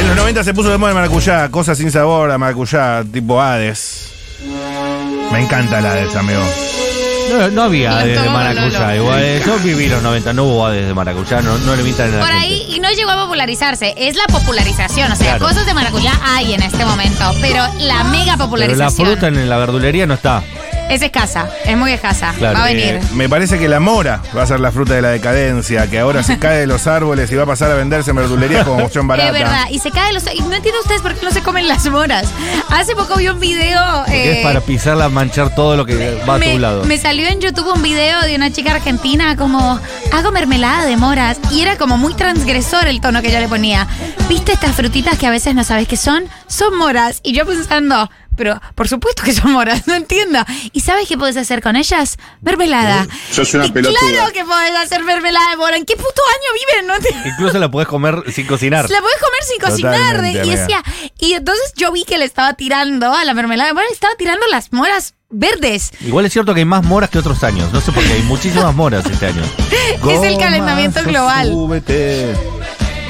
[0.00, 3.40] En los 90 se puso de moda el maracuyá, cosas sin sabor a maracuyá, tipo
[3.40, 4.08] Hades.
[5.32, 6.40] Me encanta la Hades, amigo.
[7.30, 8.96] No, no había Hades de maracuyá.
[8.96, 12.06] Igual, eh, yo viví los 90, no hubo Hades de maracuyá, no, no le invitan
[12.08, 12.42] en la Por gente.
[12.44, 15.10] ahí, y no llegó a popularizarse, es la popularización.
[15.12, 15.46] O sea, Claro.
[15.46, 19.48] cosas de maracuyá hay en este momento, pero la mega Pero la popularización fruta en
[19.48, 20.42] la verdulería no está.
[20.90, 22.32] Es escasa, es muy escasa.
[22.38, 22.58] Claro.
[22.58, 23.00] Va a Eh, venir.
[23.14, 26.22] me parece que la mora va a ser la fruta de la decadencia, que ahora
[26.22, 29.06] se cae de los árboles y va a pasar a venderse en verdulerías como opción
[29.08, 29.28] barata.
[29.28, 30.24] Es verdad, y se cae los.
[30.34, 32.28] Y no entiendo ustedes por qué no se comen las moras.
[32.70, 34.04] Hace poco vi un video.
[34.08, 36.84] Eh, es para pisarla, manchar todo lo que va a tu lado.
[36.84, 39.80] me salió en YouTube un video de una chica argentina como
[40.12, 43.86] hago mermelada de moras y era como muy transgresor el tono que yo le ponía.
[44.28, 46.24] ¿Viste estas frutitas que a veces no sabes qué son?
[46.46, 47.20] Son moras.
[47.22, 50.38] Y yo pensando, pero por supuesto que son moras, no entiendo.
[50.72, 52.18] ¿Y sabes qué puedes hacer con ellas?
[52.42, 53.06] Mermelada.
[53.30, 53.98] Sos una Y pelotuda.
[54.00, 55.76] Claro que podés hacer mermelada de mora.
[55.76, 56.86] ¿En qué puto año viven?
[57.22, 57.28] No.
[57.30, 58.88] Incluso la podés comer sin cocinar.
[58.90, 60.16] La podés comer sin cocinar.
[60.16, 60.82] Totalmente, y decía,
[61.18, 64.14] y entonces yo vi que le estaba tirando a la mermelada de mora, le estaba
[64.16, 65.90] tirando las moras verdes.
[66.00, 67.72] Igual es cierto que hay más moras que otros años.
[67.72, 69.42] No sé por qué hay muchísimas moras este año.
[70.10, 71.48] Es el calentamiento global.
[71.48, 72.34] Súbete.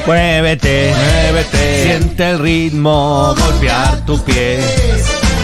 [0.06, 1.82] Muévete, Muévete.
[1.84, 4.60] siente el ritmo, golpear tu pie.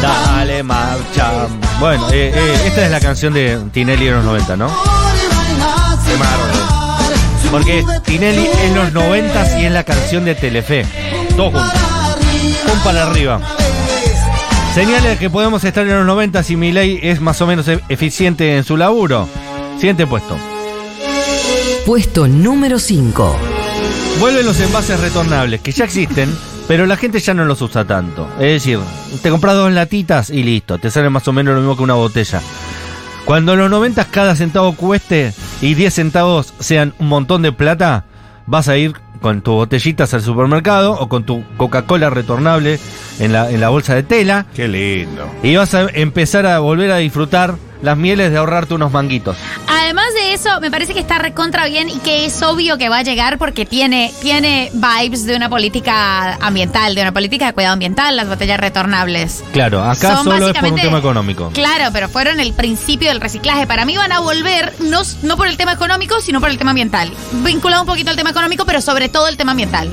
[0.02, 1.46] Dale marcha.
[1.78, 4.68] Bueno, eh, eh, esta es la canción de Tinelli en los 90, ¿no?
[7.50, 10.86] Porque Tinelli en los 90 y es la canción de Telefe.
[11.36, 11.80] Todos juntos.
[12.72, 13.40] Un para arriba.
[14.74, 17.80] Señales que podemos estar en los 90 y mi ley es más o menos e-
[17.88, 19.26] eficiente en su laburo.
[19.78, 20.36] Siguiente puesto.
[21.84, 23.36] Puesto número 5.
[24.18, 26.34] Vuelven los envases retornables, que ya existen,
[26.68, 28.28] pero la gente ya no los usa tanto.
[28.38, 28.78] Es decir,
[29.22, 31.94] te compras dos latitas y listo, te sale más o menos lo mismo que una
[31.94, 32.40] botella.
[33.24, 38.04] Cuando en los 90 cada centavo cueste y 10 centavos sean un montón de plata,
[38.46, 38.92] vas a ir
[39.22, 42.78] con tus botellitas al supermercado o con tu Coca-Cola retornable
[43.18, 45.30] en la, en la bolsa de tela Qué lindo.
[45.42, 49.36] y vas a empezar a volver a disfrutar las mieles de ahorrarte unos manguitos.
[49.66, 52.98] Además de eso, me parece que está recontra bien y que es obvio que va
[52.98, 57.72] a llegar porque tiene, tiene vibes de una política ambiental, de una política de cuidado
[57.74, 59.42] ambiental, las botellas retornables.
[59.52, 61.50] Claro, acá Son solo es por un tema económico.
[61.52, 63.66] Claro, pero fueron el principio del reciclaje.
[63.66, 66.70] Para mí van a volver, no, no por el tema económico, sino por el tema
[66.70, 67.12] ambiental.
[67.44, 69.90] Vinculado un poquito al tema económico, pero sobre todo el tema ambiental.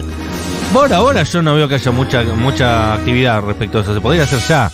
[0.73, 3.93] Por ahora yo no veo que haya mucha, mucha actividad respecto a eso.
[3.93, 4.71] Se podría hacer ya.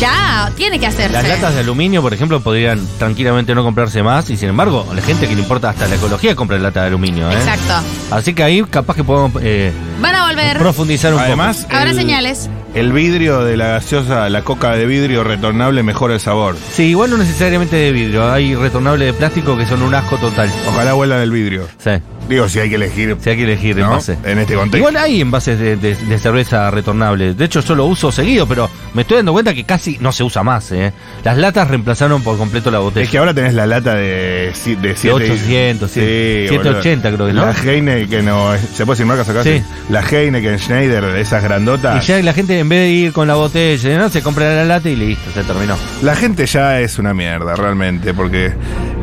[0.00, 1.12] Ya, tiene que hacerse.
[1.12, 5.00] Las latas de aluminio, por ejemplo, podrían tranquilamente no comprarse más y sin embargo, la
[5.00, 7.30] gente que le importa hasta la ecología compra lata de aluminio.
[7.30, 7.34] ¿eh?
[7.34, 7.74] Exacto.
[8.10, 10.58] Así que ahí capaz que podemos eh, Van a volver.
[10.58, 11.76] profundizar un Además, poco.
[11.76, 12.48] Habrá el- señales.
[12.74, 16.56] El vidrio de la gaseosa, la coca de vidrio retornable mejora el sabor.
[16.72, 18.32] Sí, igual no necesariamente de vidrio.
[18.32, 20.50] Hay retornables de plástico que son un asco total.
[20.68, 21.68] Ojalá vuelvan el vidrio.
[21.78, 21.90] Sí,
[22.28, 23.84] Digo, si hay que elegir si hay que elegir ¿no?
[23.84, 24.16] envase.
[24.24, 24.78] en este contexto.
[24.78, 27.34] Igual hay envases de, de- de cerveza retornable.
[27.34, 30.24] De hecho, yo lo uso seguido, pero me estoy dando cuenta que casi no se
[30.24, 30.72] usa más.
[30.72, 30.90] ¿eh?
[31.22, 33.04] Las latas reemplazaron por completo la botella.
[33.04, 36.00] Es que ahora tenés la lata de, de, siete- 800, sí.
[36.00, 37.44] 780 creo que, ¿no?
[37.44, 39.42] La Heineken, no, ¿se puede decir marcas acá?
[39.44, 39.62] Sí.
[39.90, 42.06] La Heineken Schneider, esas Y grandotas.
[42.06, 44.08] ya la gente, en vez de ir con la botella, ¿no?
[44.08, 45.76] se compra la lata y listo, se terminó.
[46.02, 48.52] La gente ya es una mierda, realmente, porque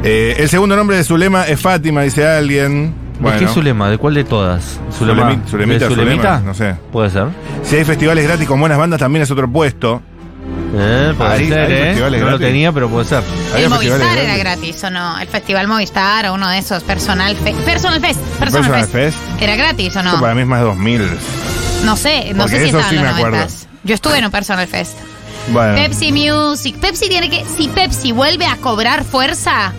[0.03, 2.93] eh, el segundo nombre de Zulema es Fátima, dice alguien.
[3.19, 3.89] ¿De qué es Zulema?
[3.91, 4.79] ¿De cuál de todas?
[4.99, 6.75] Zulemi- Zulemita, ¿De Zulema, no sé.
[6.91, 7.27] Puede ser.
[7.63, 10.01] Si hay festivales gratis con buenas bandas, también es otro puesto.
[10.73, 11.95] Eh, puede Ahí- ser, ¿eh?
[12.19, 13.21] No lo tenía, pero puede ser.
[13.55, 14.83] El Movistar era gratis.
[14.85, 15.19] ¿o no?
[15.19, 17.59] El Festival Movistar o uno de esos, Personal Fest.
[17.59, 18.19] Personal Fest.
[18.39, 18.91] Personal, Personal Fest.
[19.19, 19.41] Fest.
[19.41, 20.19] ¿Era gratis o Esto no?
[20.19, 21.01] para mí es más 2000.
[21.83, 23.37] No sé, no Porque sé si eso estaba sí en me los acuerdo.
[23.37, 23.67] 90.
[23.83, 24.93] Yo estuve en un Personal Fest.
[25.51, 26.75] Bueno, Pepsi Music.
[26.77, 27.43] Pepsi tiene que.
[27.57, 29.73] Si Pepsi vuelve a cobrar fuerza.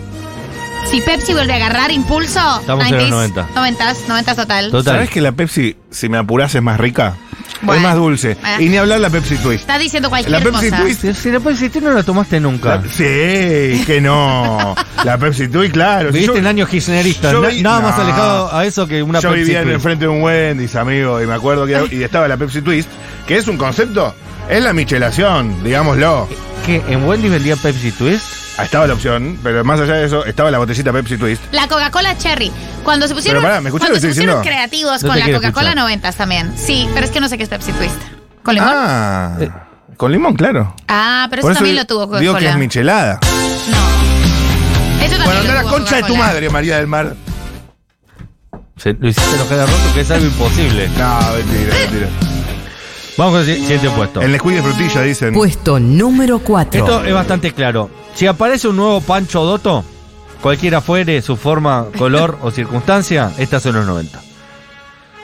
[0.89, 2.39] Si Pepsi vuelve a agarrar impulso.
[2.59, 3.47] Estamos en los 90.
[3.55, 4.71] 90, 90 total.
[4.71, 4.93] Total.
[4.95, 7.15] ¿sabes que la Pepsi, si me apuras, es más rica?
[7.61, 7.79] Bueno.
[7.79, 8.37] es más dulce.
[8.43, 8.57] Ah.
[8.61, 9.61] Y ni hablar la Pepsi Twist.
[9.61, 10.81] Estás diciendo cualquier La Pepsi cosa.
[10.83, 11.05] Twist.
[11.13, 12.75] Si, la Pepsi Twist no la tomaste nunca.
[12.75, 14.75] La- sí, que no.
[15.05, 16.07] La Pepsi Twist, claro.
[16.11, 17.31] Viviste yo- en años kirchneristas.
[17.31, 20.05] yo Na- nada más alejado a eso que una yo Pepsi vivía en el frente
[20.05, 22.89] de un Wendy's, amigo, y me acuerdo que y estaba la Pepsi Twist,
[23.27, 24.13] que es un concepto,
[24.49, 26.27] es la michelación, digámoslo.
[26.65, 26.81] ¿Qué?
[26.89, 28.25] ¿En Wendy's vendía Pepsi Twist?
[28.57, 31.41] Ah, Estaba la opción, pero más allá de eso, estaba la botellita Pepsi Twist.
[31.51, 32.51] La Coca-Cola Cherry.
[32.83, 34.57] Cuando se pusieron, Pero pará, ¿me escuchás cuando lo que se estoy pusieron diciendo?
[34.69, 35.83] creativos No con te la quiero Coca-Cola escuchar.
[35.83, 36.53] 90 también.
[36.55, 37.95] Sí, pero es que no sé qué es Pepsi Twist.
[38.43, 38.69] ¿Con limón?
[38.71, 40.75] Ah, Ah, con limón, claro.
[40.85, 42.57] pero Por eso también lo tuvo Digo que es Coca-Cola.
[42.57, 43.19] michelada.
[43.23, 43.77] No.
[45.03, 46.27] Eso también Bueno, lo anda la tuvo concha de tu Coca-Cola.
[46.27, 47.15] madre, María del Mar.
[48.77, 50.89] Se- lo hiciste enojar a Roto, que es algo imposible.
[50.97, 52.07] No, mentira, mentira.
[53.17, 54.21] Vamos con el siguiente puesto.
[54.21, 55.33] El Nesquik de frutilla, dicen.
[55.33, 56.79] Puesto número 4.
[56.79, 57.89] Esto es bastante claro.
[58.15, 59.83] Si aparece un nuevo Pancho Doto,
[60.41, 64.19] cualquiera fuere su forma, color o circunstancia, estas son los 90.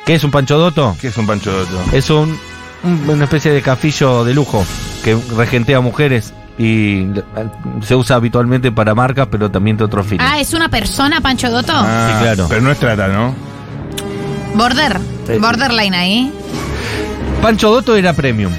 [0.06, 0.96] ¿Qué es un Pancho Doto?
[1.02, 1.80] ¿Qué es un pancho doto?
[1.94, 2.38] Es un,
[2.84, 4.66] un- una especie de cafillo de lujo
[5.04, 7.24] que regentea mujeres y eh,
[7.86, 10.26] se usa habitualmente para marcas, pero también de otros fines.
[10.28, 11.74] Ah, ¿es una persona, Pancho Dotto?
[11.76, 12.48] Ah, Sí, claro.
[12.50, 13.34] Pero no es trata, ¿no?
[14.56, 15.00] Border.
[15.28, 15.34] Sí.
[15.40, 16.34] Borderline ahí.
[17.42, 18.52] Pancho Dotto era premium.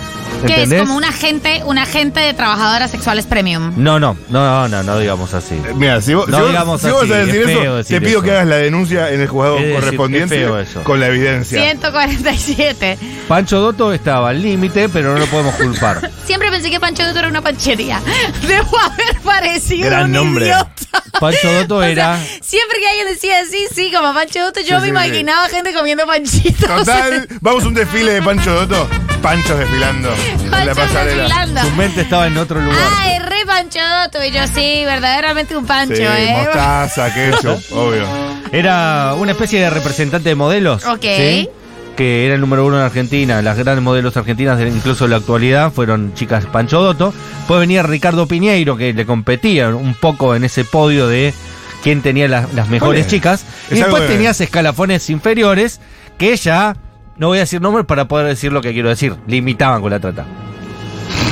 [0.47, 3.75] Que es como un agente, un agente de trabajadoras sexuales premium.
[3.77, 5.55] No, no, no, no, no digamos así.
[5.55, 7.49] Eh, Mira, si vos, No si vos- digamos si vos así, vas a decir es
[7.51, 8.23] eso, te pido eso.
[8.23, 10.83] que hagas la denuncia en el juzgado Es decir, correspondiente es feo eso.
[10.83, 11.61] con la evidencia.
[11.63, 12.99] 147.
[13.29, 16.11] Pancho Dotto estaba al límite, pero no lo podemos culpar.
[16.25, 18.01] Siempre pensé que Pancho Dotto era una panchería.
[18.49, 20.47] Debo haber parecido Gran un nombre.
[20.47, 20.75] idiota.
[21.21, 22.19] Pancho Dotto O sea, era.
[22.41, 23.67] siempre que alguien decía sí,
[24.15, 26.69] Pancho Dotto, yo Sí, me sí, imaginaba gente comiendo panchitos.
[26.69, 28.89] Total, vamos a un desfile de Pancho Dotto.
[29.23, 31.23] Panchos desfilando en la pasarela.
[31.25, 31.61] desfilando.
[31.63, 32.79] Su mente estaba en otro lugar.
[32.81, 34.25] Ah, es re Pancho Dotto.
[34.25, 36.35] Y yo, sí, verdaderamente un pancho, Sí, ¿eh?
[36.37, 38.07] mostaza, queso, obvio.
[38.53, 40.85] Era una especie de representante de modelos.
[40.87, 41.03] Ok.
[41.03, 41.49] ¿sí?
[41.97, 43.43] Que era el número uno en Argentina.
[43.43, 47.13] Las grandes modelos argentinas, incluso en la actualidad, fueron chicas Pancho Dotto.
[47.41, 51.35] Después venía Ricardo Piñeiro, que le competía un poco en ese podio de
[51.83, 53.45] quién tenía las, las mejores Oye, chicas.
[53.71, 55.81] es Y después tenías escalafones inferiores
[56.19, 56.77] que ya,
[57.17, 60.01] no voy a decir nombres para poder decir lo que quiero decir, limitaban con la
[60.01, 60.25] trata.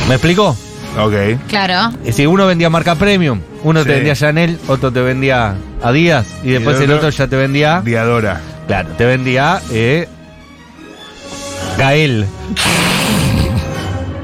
[0.09, 0.57] ¿Me explico?
[0.99, 1.15] Ok.
[1.49, 1.95] Claro.
[2.05, 3.87] Y si uno vendía marca premium, uno Sí.
[3.89, 7.37] te vendía Chanel, otro te vendía Adidas y después el el otro- otro ya te
[7.37, 8.41] vendía, Diadora.
[8.67, 10.09] claro, te vendía eh,
[11.77, 12.27] Gael.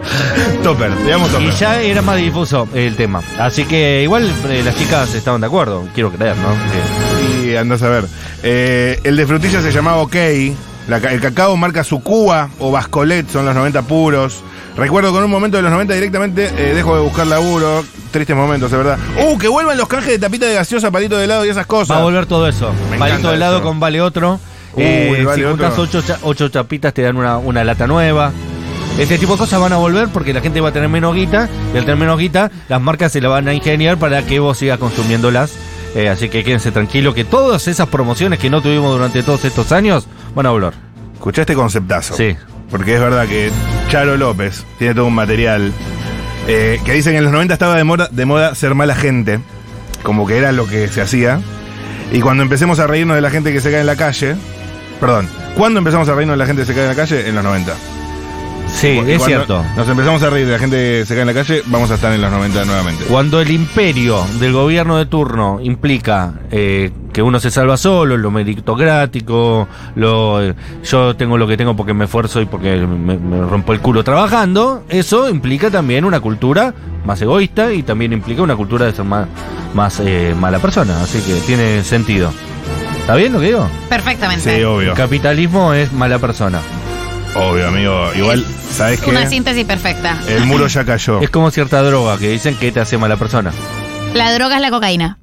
[0.63, 1.51] Topper, digamos Y Topper.
[1.55, 3.23] ya era más difuso el tema.
[3.39, 6.49] Así que igual eh, las chicas estaban de acuerdo, quiero creer, ¿no?
[6.51, 8.05] Que- Y andás a ver.
[8.43, 10.17] Eh, el de frutilla se llamaba OK.
[10.89, 14.43] La ca- el cacao marca su Cuba o Bascolet, son los 90 puros.
[14.77, 17.85] Recuerdo con un momento de los 90 directamente eh, dejo de buscar laburo.
[18.11, 18.99] Tristes momentos, de verdad.
[19.27, 19.39] ¡Uh!
[19.39, 21.97] Que vuelvan los canjes de tapita de gaseosa, palito de helado y esas cosas.
[21.97, 22.73] Va a volver todo eso.
[22.91, 23.65] Me Palito encanta de lado eso.
[23.65, 24.39] con vale otro.
[24.75, 25.67] Uy, Eh, vale si otro.
[25.67, 28.33] juntas ocho, cha- ocho chapitas te dan una, una lata nueva.
[28.99, 31.49] Este tipo de cosas van a volver porque la gente va a tener menos guita
[31.75, 34.59] y al tener menos guita las marcas se la van a ingeniar para que vos
[34.59, 35.53] sigas consumiéndolas.
[35.97, 39.73] Eh, así que quédense tranquilos que todas esas promociones que no tuvimos durante todos estos
[39.73, 40.75] años van a volver.
[41.15, 42.15] Escuchá este conceptazo.
[42.17, 42.37] Sí.
[42.71, 43.51] Porque es verdad que
[43.89, 45.73] Charo López tiene todo un material
[46.47, 49.41] eh, que dicen que en los 90 estaba de moda, de moda ser mala gente,
[50.05, 51.41] como que era lo que se hacía.
[52.13, 54.37] Y cuando empecemos a reírnos de la gente que se cae en la calle,
[55.01, 57.29] perdón, ¿cuándo empezamos a reírnos de la gente que se cae en la calle?
[57.29, 57.75] En los 90.
[58.75, 59.65] Sí, Y es cierto.
[59.77, 61.95] Nos empezamos a reír de la gente que se cae en la calle, vamos a
[61.95, 63.05] estar en los 90 nuevamente.
[63.05, 68.31] Cuando el imperio del gobierno de turno implica eh, que uno se salva solo, lo
[68.31, 73.41] meritocrático, lo, eh, yo tengo lo que tengo porque me esfuerzo y porque me, me
[73.47, 78.57] rompo el culo trabajando, eso implica también una cultura más egoísta y también implica una
[78.57, 79.29] cultura de ser más,
[79.75, 81.01] más eh, mala persona.
[81.03, 82.33] Así que tiene sentido.
[83.01, 83.69] ¿Está bien lo que digo?
[83.89, 84.57] Perfectamente.
[84.57, 84.91] Sí, obvio.
[84.91, 86.61] El capitalismo es mala persona.
[87.35, 88.13] Obvio, amigo.
[88.15, 89.11] Igual, ¿sabes qué?
[89.11, 90.17] Una síntesis perfecta.
[90.29, 91.21] El muro ya cayó.
[91.21, 93.53] Es como cierta droga que dicen que te hace mala persona.
[94.15, 95.19] La droga es la cocaína.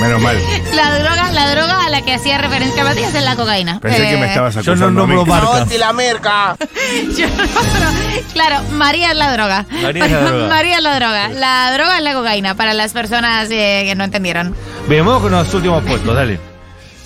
[0.00, 0.36] Menos mal.
[0.74, 3.80] La droga, la droga a la que hacía referencia Matías es la cocaína.
[3.80, 5.14] Pensé que Eh, me estabas Yo acusando no a mí.
[5.16, 5.68] nombro marcas.
[7.16, 7.34] yo no,
[7.72, 9.66] pero, claro, María es la droga.
[9.82, 10.48] María es la droga.
[10.54, 11.28] María es la droga.
[11.30, 14.54] La droga es la cocaína para las personas eh, que no entendieron.
[14.88, 16.38] Bien, vamos con los últimos puestos, dale.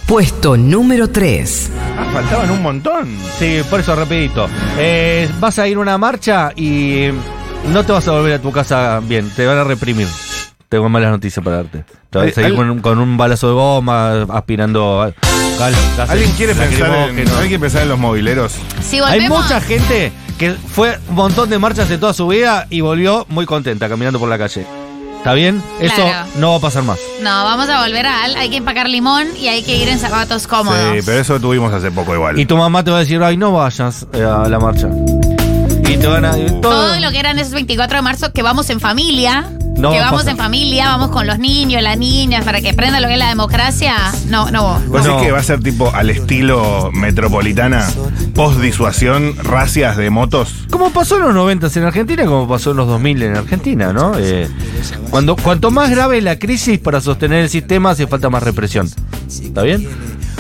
[0.07, 1.71] Puesto número 3.
[1.99, 3.17] Ah, faltaban un montón.
[3.39, 4.49] Sí, por eso rapidito.
[4.79, 7.07] Eh, vas a ir a una marcha y
[7.73, 10.09] no te vas a volver a tu casa bien, te van a reprimir.
[10.69, 11.85] Tengo malas noticias para darte.
[12.11, 15.13] Te vas a seguir con, un- con un balazo de goma, aspirando a-
[15.59, 17.37] gases ¿Alguien quiere, pensar en, lacrimógenos.
[17.39, 18.53] ¿Alguien pensar en los mobileros?
[18.83, 22.81] Si Hay mucha gente que fue un montón de marchas de toda su vida y
[22.81, 24.67] volvió muy contenta caminando por la calle.
[25.23, 25.63] ¿Está bien?
[25.81, 26.29] Eso Claro.
[26.37, 26.99] no va a pasar más.
[27.21, 28.35] no, vamos a volver a al.
[28.35, 30.81] Hay que empacar limón y hay que ir en zapatos cómodos.
[30.97, 32.41] Sí, pero eso tuvimos hace poco igual.
[32.41, 34.89] Y tu mamá te va a decir, ay, no vayas eh, a la marcha.
[35.89, 36.33] Y te van a...
[36.61, 39.51] Todo lo que eran esos 24 de marzo, que vamos en familia.
[39.77, 43.09] No que vamos en familia, vamos con los niños, las niñas, para que aprendan lo
[43.09, 43.95] que es la democracia.
[44.29, 44.79] No, no.
[44.89, 47.89] ¿Vos decís que va a ser tipo al estilo metropolitana,
[48.35, 50.67] post-disuasión, racias de motos?
[50.71, 54.13] Como pasó en los 90 en Argentina, como pasó en los 2000 en Argentina, ¿no?
[54.19, 54.49] Eh,
[55.11, 58.89] cuando, cuanto más grave la crisis para sostener el sistema, hace falta más represión.
[59.27, 59.89] ¿Está bien?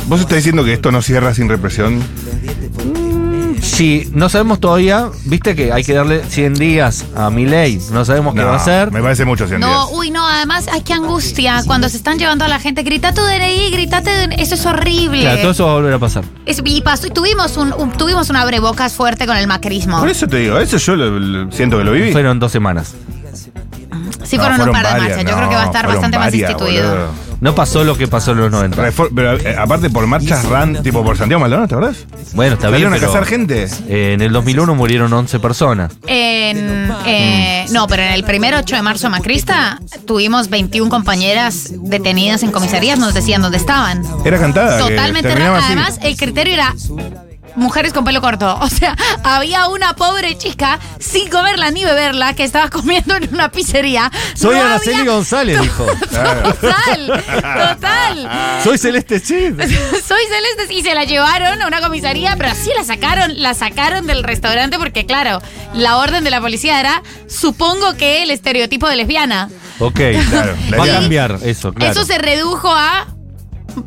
[0.06, 2.02] ¿Vos estás diciendo que esto no cierra sin represión?
[3.72, 8.04] Si no sabemos todavía, viste que hay que darle 100 días a mi ley, no
[8.04, 8.92] sabemos qué No, va a hacer.
[8.92, 9.98] Me parece mucho 100 No, días.
[9.98, 11.62] uy, no, además, ay, qué angustia.
[11.66, 15.22] Cuando se están llevando a la gente, grita tu DNI, gritate, eso es horrible.
[15.22, 16.22] Claro, todo eso va a volver a pasar.
[16.44, 19.98] Es- y pasó, y tuvimos un, un- tuvimos un abrebocas fuerte con el macrismo.
[20.00, 22.12] Por eso te digo, eso yo lo- lo- siento que lo viví.
[22.12, 22.94] Fueron dos semanas.
[24.24, 25.24] Sí, No, fueron, un par de varias, marchas.
[25.24, 26.90] Yo no, creo que va a estar fueron bastante varias, más instituido.
[26.90, 27.31] boludo.
[27.42, 28.76] No pasó lo que pasó en los 90.
[28.90, 32.06] Refor- pero eh, aparte por marchas ran, tipo por Santiago Maldonado, ¿te acordás?
[32.34, 33.66] Bueno, está bien, Salieron a pero, cazar gente.
[33.88, 35.92] eh, en el 2001 murieron 11 personas.
[36.06, 42.44] En, eh, no, pero en el primer 8 de marzo macrista tuvimos 21 compañeras detenidas
[42.44, 44.04] en comisarías, nos decían dónde estaban.
[44.24, 44.78] Era cantada.
[44.78, 45.66] que Totalmente terminaba así.
[45.72, 46.74] Además, el criterio era
[47.56, 48.58] mujeres con pelo corto.
[48.60, 53.50] O sea, había una pobre chica sin comerla ni beberla que estaba comiendo en una
[53.50, 54.10] pizzería.
[54.34, 55.86] Soy No Araceli había- González, dijo.
[55.86, 57.24] Total,
[57.76, 58.30] total.
[58.64, 59.54] Soy Celeste Chid.
[60.06, 64.06] Soy Celeste y se la llevaron a una comisaría, pero sí la sacaron, la sacaron
[64.06, 65.40] del restaurante porque claro,
[65.74, 69.48] la orden de la policía era, supongo que el estereotipo de lesbiana.
[69.78, 70.00] Ok,
[70.30, 71.92] Claro, la Va a cambiar eso, claro.
[71.92, 73.06] Eso se redujo a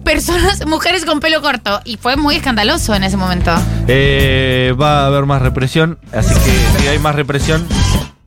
[0.04, 3.52] personas, mujeres con pelo corto y fue muy escandaloso en ese momento.
[3.88, 7.66] Eh, va a haber más represión, así que si hay más represión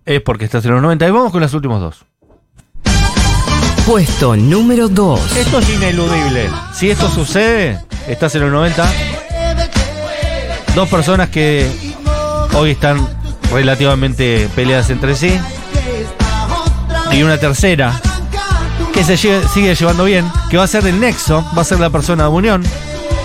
[0.09, 1.06] es porque estás en los 90.
[1.06, 2.04] Y vamos con los últimos dos.
[3.86, 5.36] Puesto número 2.
[5.36, 6.50] Esto es ineludible.
[6.74, 8.90] Si esto sucede, estás en los 90.
[10.74, 11.70] Dos personas que
[12.54, 13.06] hoy están
[13.52, 15.38] relativamente peleadas entre sí.
[17.12, 18.00] Y una tercera
[18.99, 19.16] que se
[19.49, 22.30] sigue llevando bien, que va a ser el nexo, va a ser la persona de
[22.30, 22.64] unión,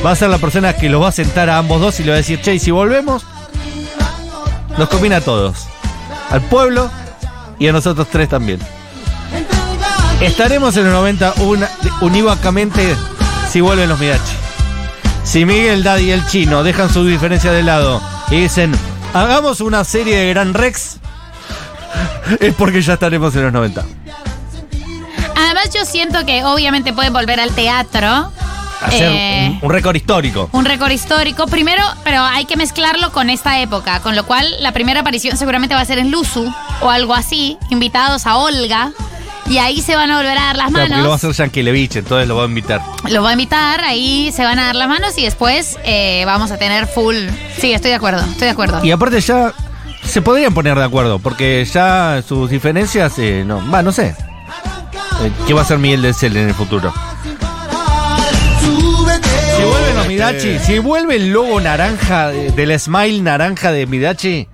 [0.05, 2.09] va a ser la persona que los va a sentar a ambos dos y le
[2.11, 3.23] va a decir, che, si volvemos,
[4.77, 5.65] nos combina a todos.
[6.29, 6.91] Al pueblo
[7.57, 8.59] y a nosotros tres también.
[10.21, 11.69] Estaremos en los 90 una-
[12.01, 12.95] unívocamente
[13.51, 14.21] si vuelven los Midachi.
[15.23, 17.99] Si Miguel, Daddy y el chino dejan sus diferencias de lado
[18.29, 18.71] y dicen,
[19.15, 20.97] hagamos una serie de Gran Rex,
[22.39, 23.83] es porque ya estaremos en los 90.
[25.73, 28.31] Yo siento que obviamente pueden volver al teatro.
[28.81, 30.49] Hacer Eh, un, un récord histórico.
[30.51, 31.47] Un récord histórico.
[31.47, 35.73] Primero, pero hay que mezclarlo con esta época, con lo cual la primera aparición seguramente
[35.73, 38.91] va a ser en Luzu o algo así, invitados a Olga.
[39.49, 41.23] Y ahí se van a volver a dar las Claro, porque lo va a manos.
[41.23, 42.81] hacer Yankelevich, entonces lo va a invitar.
[43.09, 46.51] Lo va a invitar, ahí se van a dar las manos y después eh, vamos
[46.51, 47.15] a tener full.
[47.57, 48.83] Sí, estoy de acuerdo, estoy de acuerdo.
[48.85, 49.53] Y aparte ya
[50.05, 54.15] se podrían poner de acuerdo, porque ya sus diferencias, eh, no, va, no sé.
[55.23, 56.93] Eh, ¿Qué va a hacer Miguel de Cel en el futuro?
[58.59, 64.47] Si vuelven los Midachi, si vuelve el logo naranja de- del smile naranja de Midachi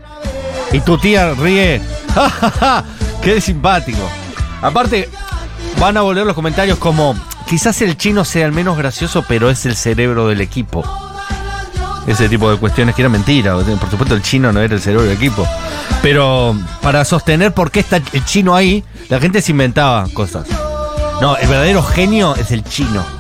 [0.72, 1.82] y tu tía ríe,
[2.14, 2.84] ¡ja, ja, ja!
[3.22, 4.00] ¡Qué simpático!
[4.62, 5.10] Aparte,
[5.80, 7.16] van a volver los comentarios como,
[7.48, 10.84] quizás el chino sea el menos gracioso, pero es el cerebro del equipo
[12.08, 13.54] ese tipo de cuestiones que era mentira.
[13.56, 15.48] Por supuesto, el chino no era el cerebro del equipo.
[16.02, 20.48] Pero para sostener por qué está el chino ahí, la gente se inventaba cosas.
[21.22, 23.04] No, el verdadero genio es el chino.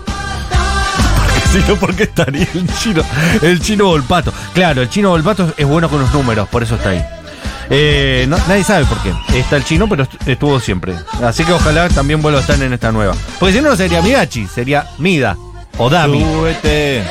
[1.51, 3.01] Si no, ¿por qué estaría el chino?
[3.41, 4.31] El chino Volpato.
[4.53, 7.03] Claro, el chino Volpato es bueno con los números, por eso está ahí.
[7.71, 9.11] Eh, nadie sabe por qué.
[9.35, 10.93] Está el chino, pero est- estuvo siempre.
[11.23, 13.15] Así que ojalá también vuelva a estar en esta nueva.
[13.39, 15.37] Porque si no, no sería Midachi, sería Mida
[15.79, 16.21] o Dami.
[16.21, 17.03] Súbete.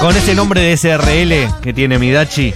[0.00, 2.54] Con ese nombre de SRL que tiene Midachi,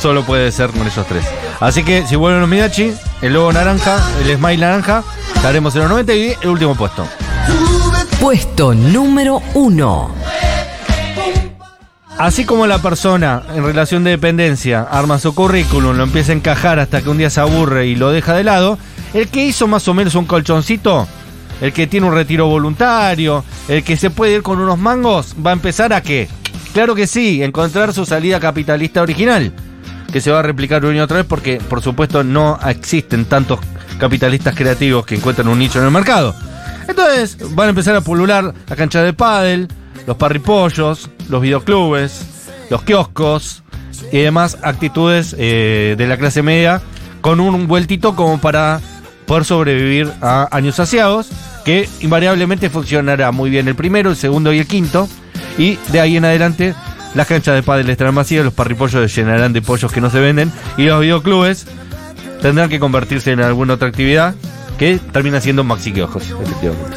[0.00, 1.24] solo puede ser con esos tres.
[1.58, 5.02] Así que si vuelven los Midachi, el logo naranja, el smile naranja,
[5.34, 7.04] estaremos en los 90 y el último puesto.
[8.20, 10.14] Puesto número 1.
[12.16, 16.78] Así como la persona en relación de dependencia arma su currículum, lo empieza a encajar
[16.78, 18.78] hasta que un día se aburre y lo deja de lado,
[19.14, 21.08] el que hizo más o menos un colchoncito,
[21.60, 25.50] el que tiene un retiro voluntario, el que se puede ir con unos mangos, va
[25.50, 26.28] a empezar a qué?
[26.74, 29.52] Claro que sí, encontrar su salida capitalista original,
[30.12, 33.60] que se va a replicar una y otra vez porque por supuesto no existen tantos
[33.98, 36.34] capitalistas creativos que encuentran un nicho en el mercado.
[36.88, 39.68] Entonces van a empezar a pulular la cancha de pádel,
[40.04, 42.26] los parripollos, los videoclubes,
[42.68, 43.62] los kioscos
[44.10, 46.82] y demás actitudes eh, de la clase media
[47.20, 48.80] con un vueltito como para
[49.26, 51.28] poder sobrevivir a años saciados,
[51.64, 55.08] que invariablemente funcionará muy bien el primero, el segundo y el quinto,
[55.58, 56.74] y de ahí en adelante
[57.14, 60.18] las canchas de pádel estarán vacías, los parripollos se llenarán de pollos que no se
[60.20, 61.66] venden y los videoclubes
[62.42, 64.34] tendrán que convertirse en alguna otra actividad
[64.78, 66.96] que termina siendo maxi kioscos, efectivamente.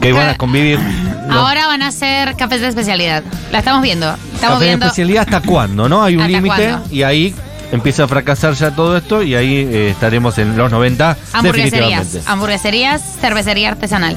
[0.00, 0.78] Que van a convivir.
[1.28, 3.22] los- Ahora van a ser cafés de especialidad.
[3.52, 4.12] La estamos viendo.
[4.34, 6.02] Estamos Café de especialidad hasta cuándo, ¿no?
[6.02, 7.34] Hay un ¿Hasta límite y ahí
[7.72, 11.72] empieza a fracasar ya todo esto y ahí eh, estaremos en los 90 Hamburgueserías.
[11.72, 12.22] definitivamente.
[12.30, 14.16] Hamburgueserías, cervecería artesanal.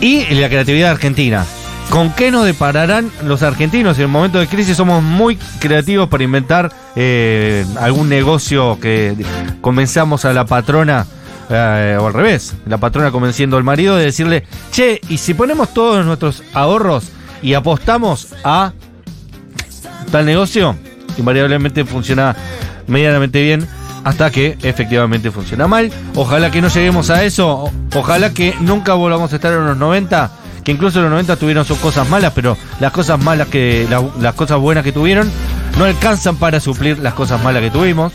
[0.00, 1.44] Y la creatividad argentina.
[1.90, 3.96] ¿Con qué nos depararán los argentinos?
[3.98, 9.16] En el momento de crisis somos muy creativos para inventar eh, algún negocio que
[9.60, 11.04] comenzamos a la patrona,
[11.50, 15.74] eh, o al revés, la patrona convenciendo al marido de decirle, che, ¿y si ponemos
[15.74, 17.10] todos nuestros ahorros
[17.42, 18.72] y apostamos a
[20.12, 20.76] tal negocio?
[21.18, 22.36] Invariablemente funciona
[22.86, 23.66] medianamente bien.
[24.02, 25.92] hasta que efectivamente funciona mal.
[26.14, 27.70] Ojalá que no lleguemos a eso.
[27.94, 30.39] Ojalá que nunca volvamos a estar en los 90.
[30.70, 33.88] Que incluso los 90 tuvieron sus cosas malas, pero las cosas malas que.
[33.90, 35.28] la- las cosas buenas que tuvieron
[35.76, 38.12] no alcanzan para suplir las cosas malas que tuvimos.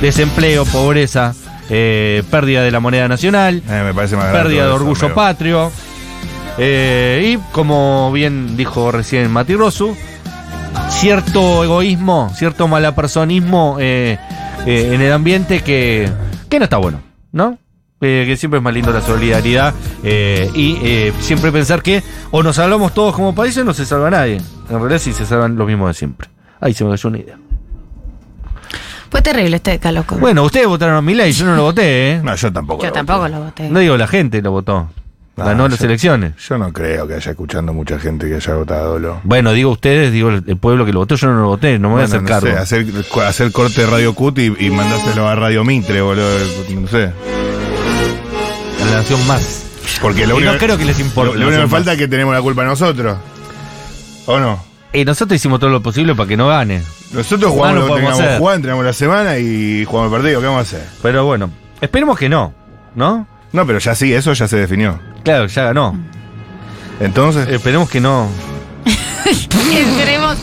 [0.00, 1.34] Desempleo, pobreza,
[1.68, 5.14] eh, pérdida de la moneda nacional, Eh, me parece más grave pérdida de eso, orgullo
[5.14, 5.70] patrio.
[6.56, 9.94] eh, y como bien dijo recién Mati Rosu,
[10.88, 14.18] cierto egoísmo, cierto malapersonismo en
[14.66, 16.10] el ambiente que,
[16.48, 17.02] que no está bueno,
[17.32, 17.58] ¿no?
[18.02, 22.42] Eh, que siempre es más lindo la solidaridad eh, y eh, siempre pensar que o
[22.42, 24.36] nos salvamos todos como país o no se salva nadie.
[24.70, 26.28] En realidad sí se salvan los mismos de siempre.
[26.60, 27.36] Ahí se me cayó una idea.
[29.10, 30.16] Fue terrible este caloco.
[30.16, 32.20] Bueno, ustedes votaron a mi ley, yo no lo voté, ¿eh?
[32.22, 32.82] No, yo tampoco.
[32.82, 33.30] Yo lo tampoco voté.
[33.32, 33.68] lo voté.
[33.70, 34.88] No digo la gente lo votó.
[35.36, 36.34] Ah, Ganó las yo- elecciones.
[36.48, 39.20] Yo no creo que haya escuchando mucha gente que haya votado lo.
[39.24, 41.88] Bueno, digo ustedes, digo el el pueblo que lo votó, yo no lo voté, no
[41.88, 42.46] me voy a hacer no cargo.
[42.46, 42.86] sé, hacer,
[43.26, 46.38] hacer corte de Radio Cut y, y mandárselo a Radio Mitre, boludo.
[46.80, 47.12] No sé.
[48.82, 49.64] A la nación más.
[50.00, 51.70] Porque lo Y único, no creo que les importe Lo, la lo único que nación
[51.70, 53.18] falta es que tenemos la culpa nosotros.
[54.26, 54.62] ¿O no?
[54.92, 56.82] Y nosotros hicimos todo lo posible para que no gane.
[57.12, 60.40] Nosotros jugamos lo lo que jugar, entrenamos la semana y jugamos el partido.
[60.40, 60.88] ¿Qué vamos a hacer?
[61.02, 61.50] Pero bueno,
[61.80, 62.52] esperemos que no,
[62.94, 63.26] ¿no?
[63.52, 65.00] No, pero ya sí, eso ya se definió.
[65.24, 65.98] Claro, ya ganó.
[67.00, 68.28] Entonces, Esperemos que no.
[69.24, 70.36] esperemos,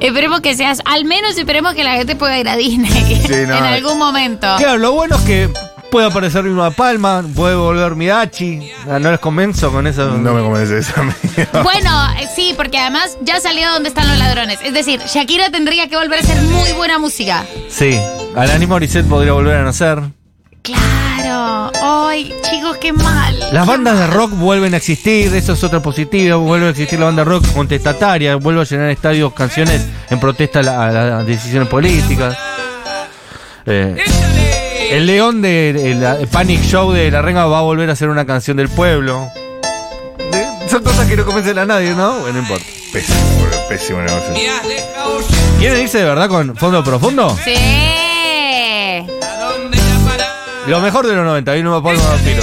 [0.00, 3.56] esperemos que seas, al menos esperemos que la gente pueda ir a Disney Sí, no.
[3.58, 4.46] en algún momento.
[4.58, 5.50] Claro, lo bueno es que
[5.90, 8.70] puede aparecer Vilma Palma, puede volver Midachi.
[8.86, 10.16] No les convenzo con eso.
[10.16, 11.48] no me convence esa mía.
[11.62, 14.58] Bueno, eh, sí, porque además ya salió donde están los ladrones.
[14.62, 17.44] Es decir, Shakira tendría que volver a hacer muy buena música.
[17.68, 17.98] Sí,
[18.36, 20.00] Alanis Morissette podría volver a nacer.
[20.62, 21.72] Claro.
[21.82, 23.34] Ay, chicos, qué mal.
[23.52, 26.36] Las bandas de rock vuelven a existir, eso es otra positiva.
[26.36, 30.60] Vuelve a existir la banda de rock contestataria, vuelve a llenar estadios canciones en protesta
[30.60, 32.36] a, la- a las decisiones políticas.
[33.66, 34.04] Eh,
[34.90, 38.08] el León de el, el Panic Show de La Renga va a volver a ser
[38.08, 39.28] una canción del pueblo.
[40.30, 42.18] De- son cosas que no convencen a nadie, ¿no?
[42.20, 42.64] Bueno, no importa.
[42.92, 43.18] Pésimo,
[43.68, 44.34] pésimo negocio.
[45.58, 47.36] ¿Quieren irse de verdad con fondo profundo?
[47.44, 47.54] Sí.
[50.66, 52.42] Lo mejor de los 90, y no me pongo vampiro.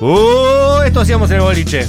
[0.00, 1.86] Uh, esto hacíamos en el boliche.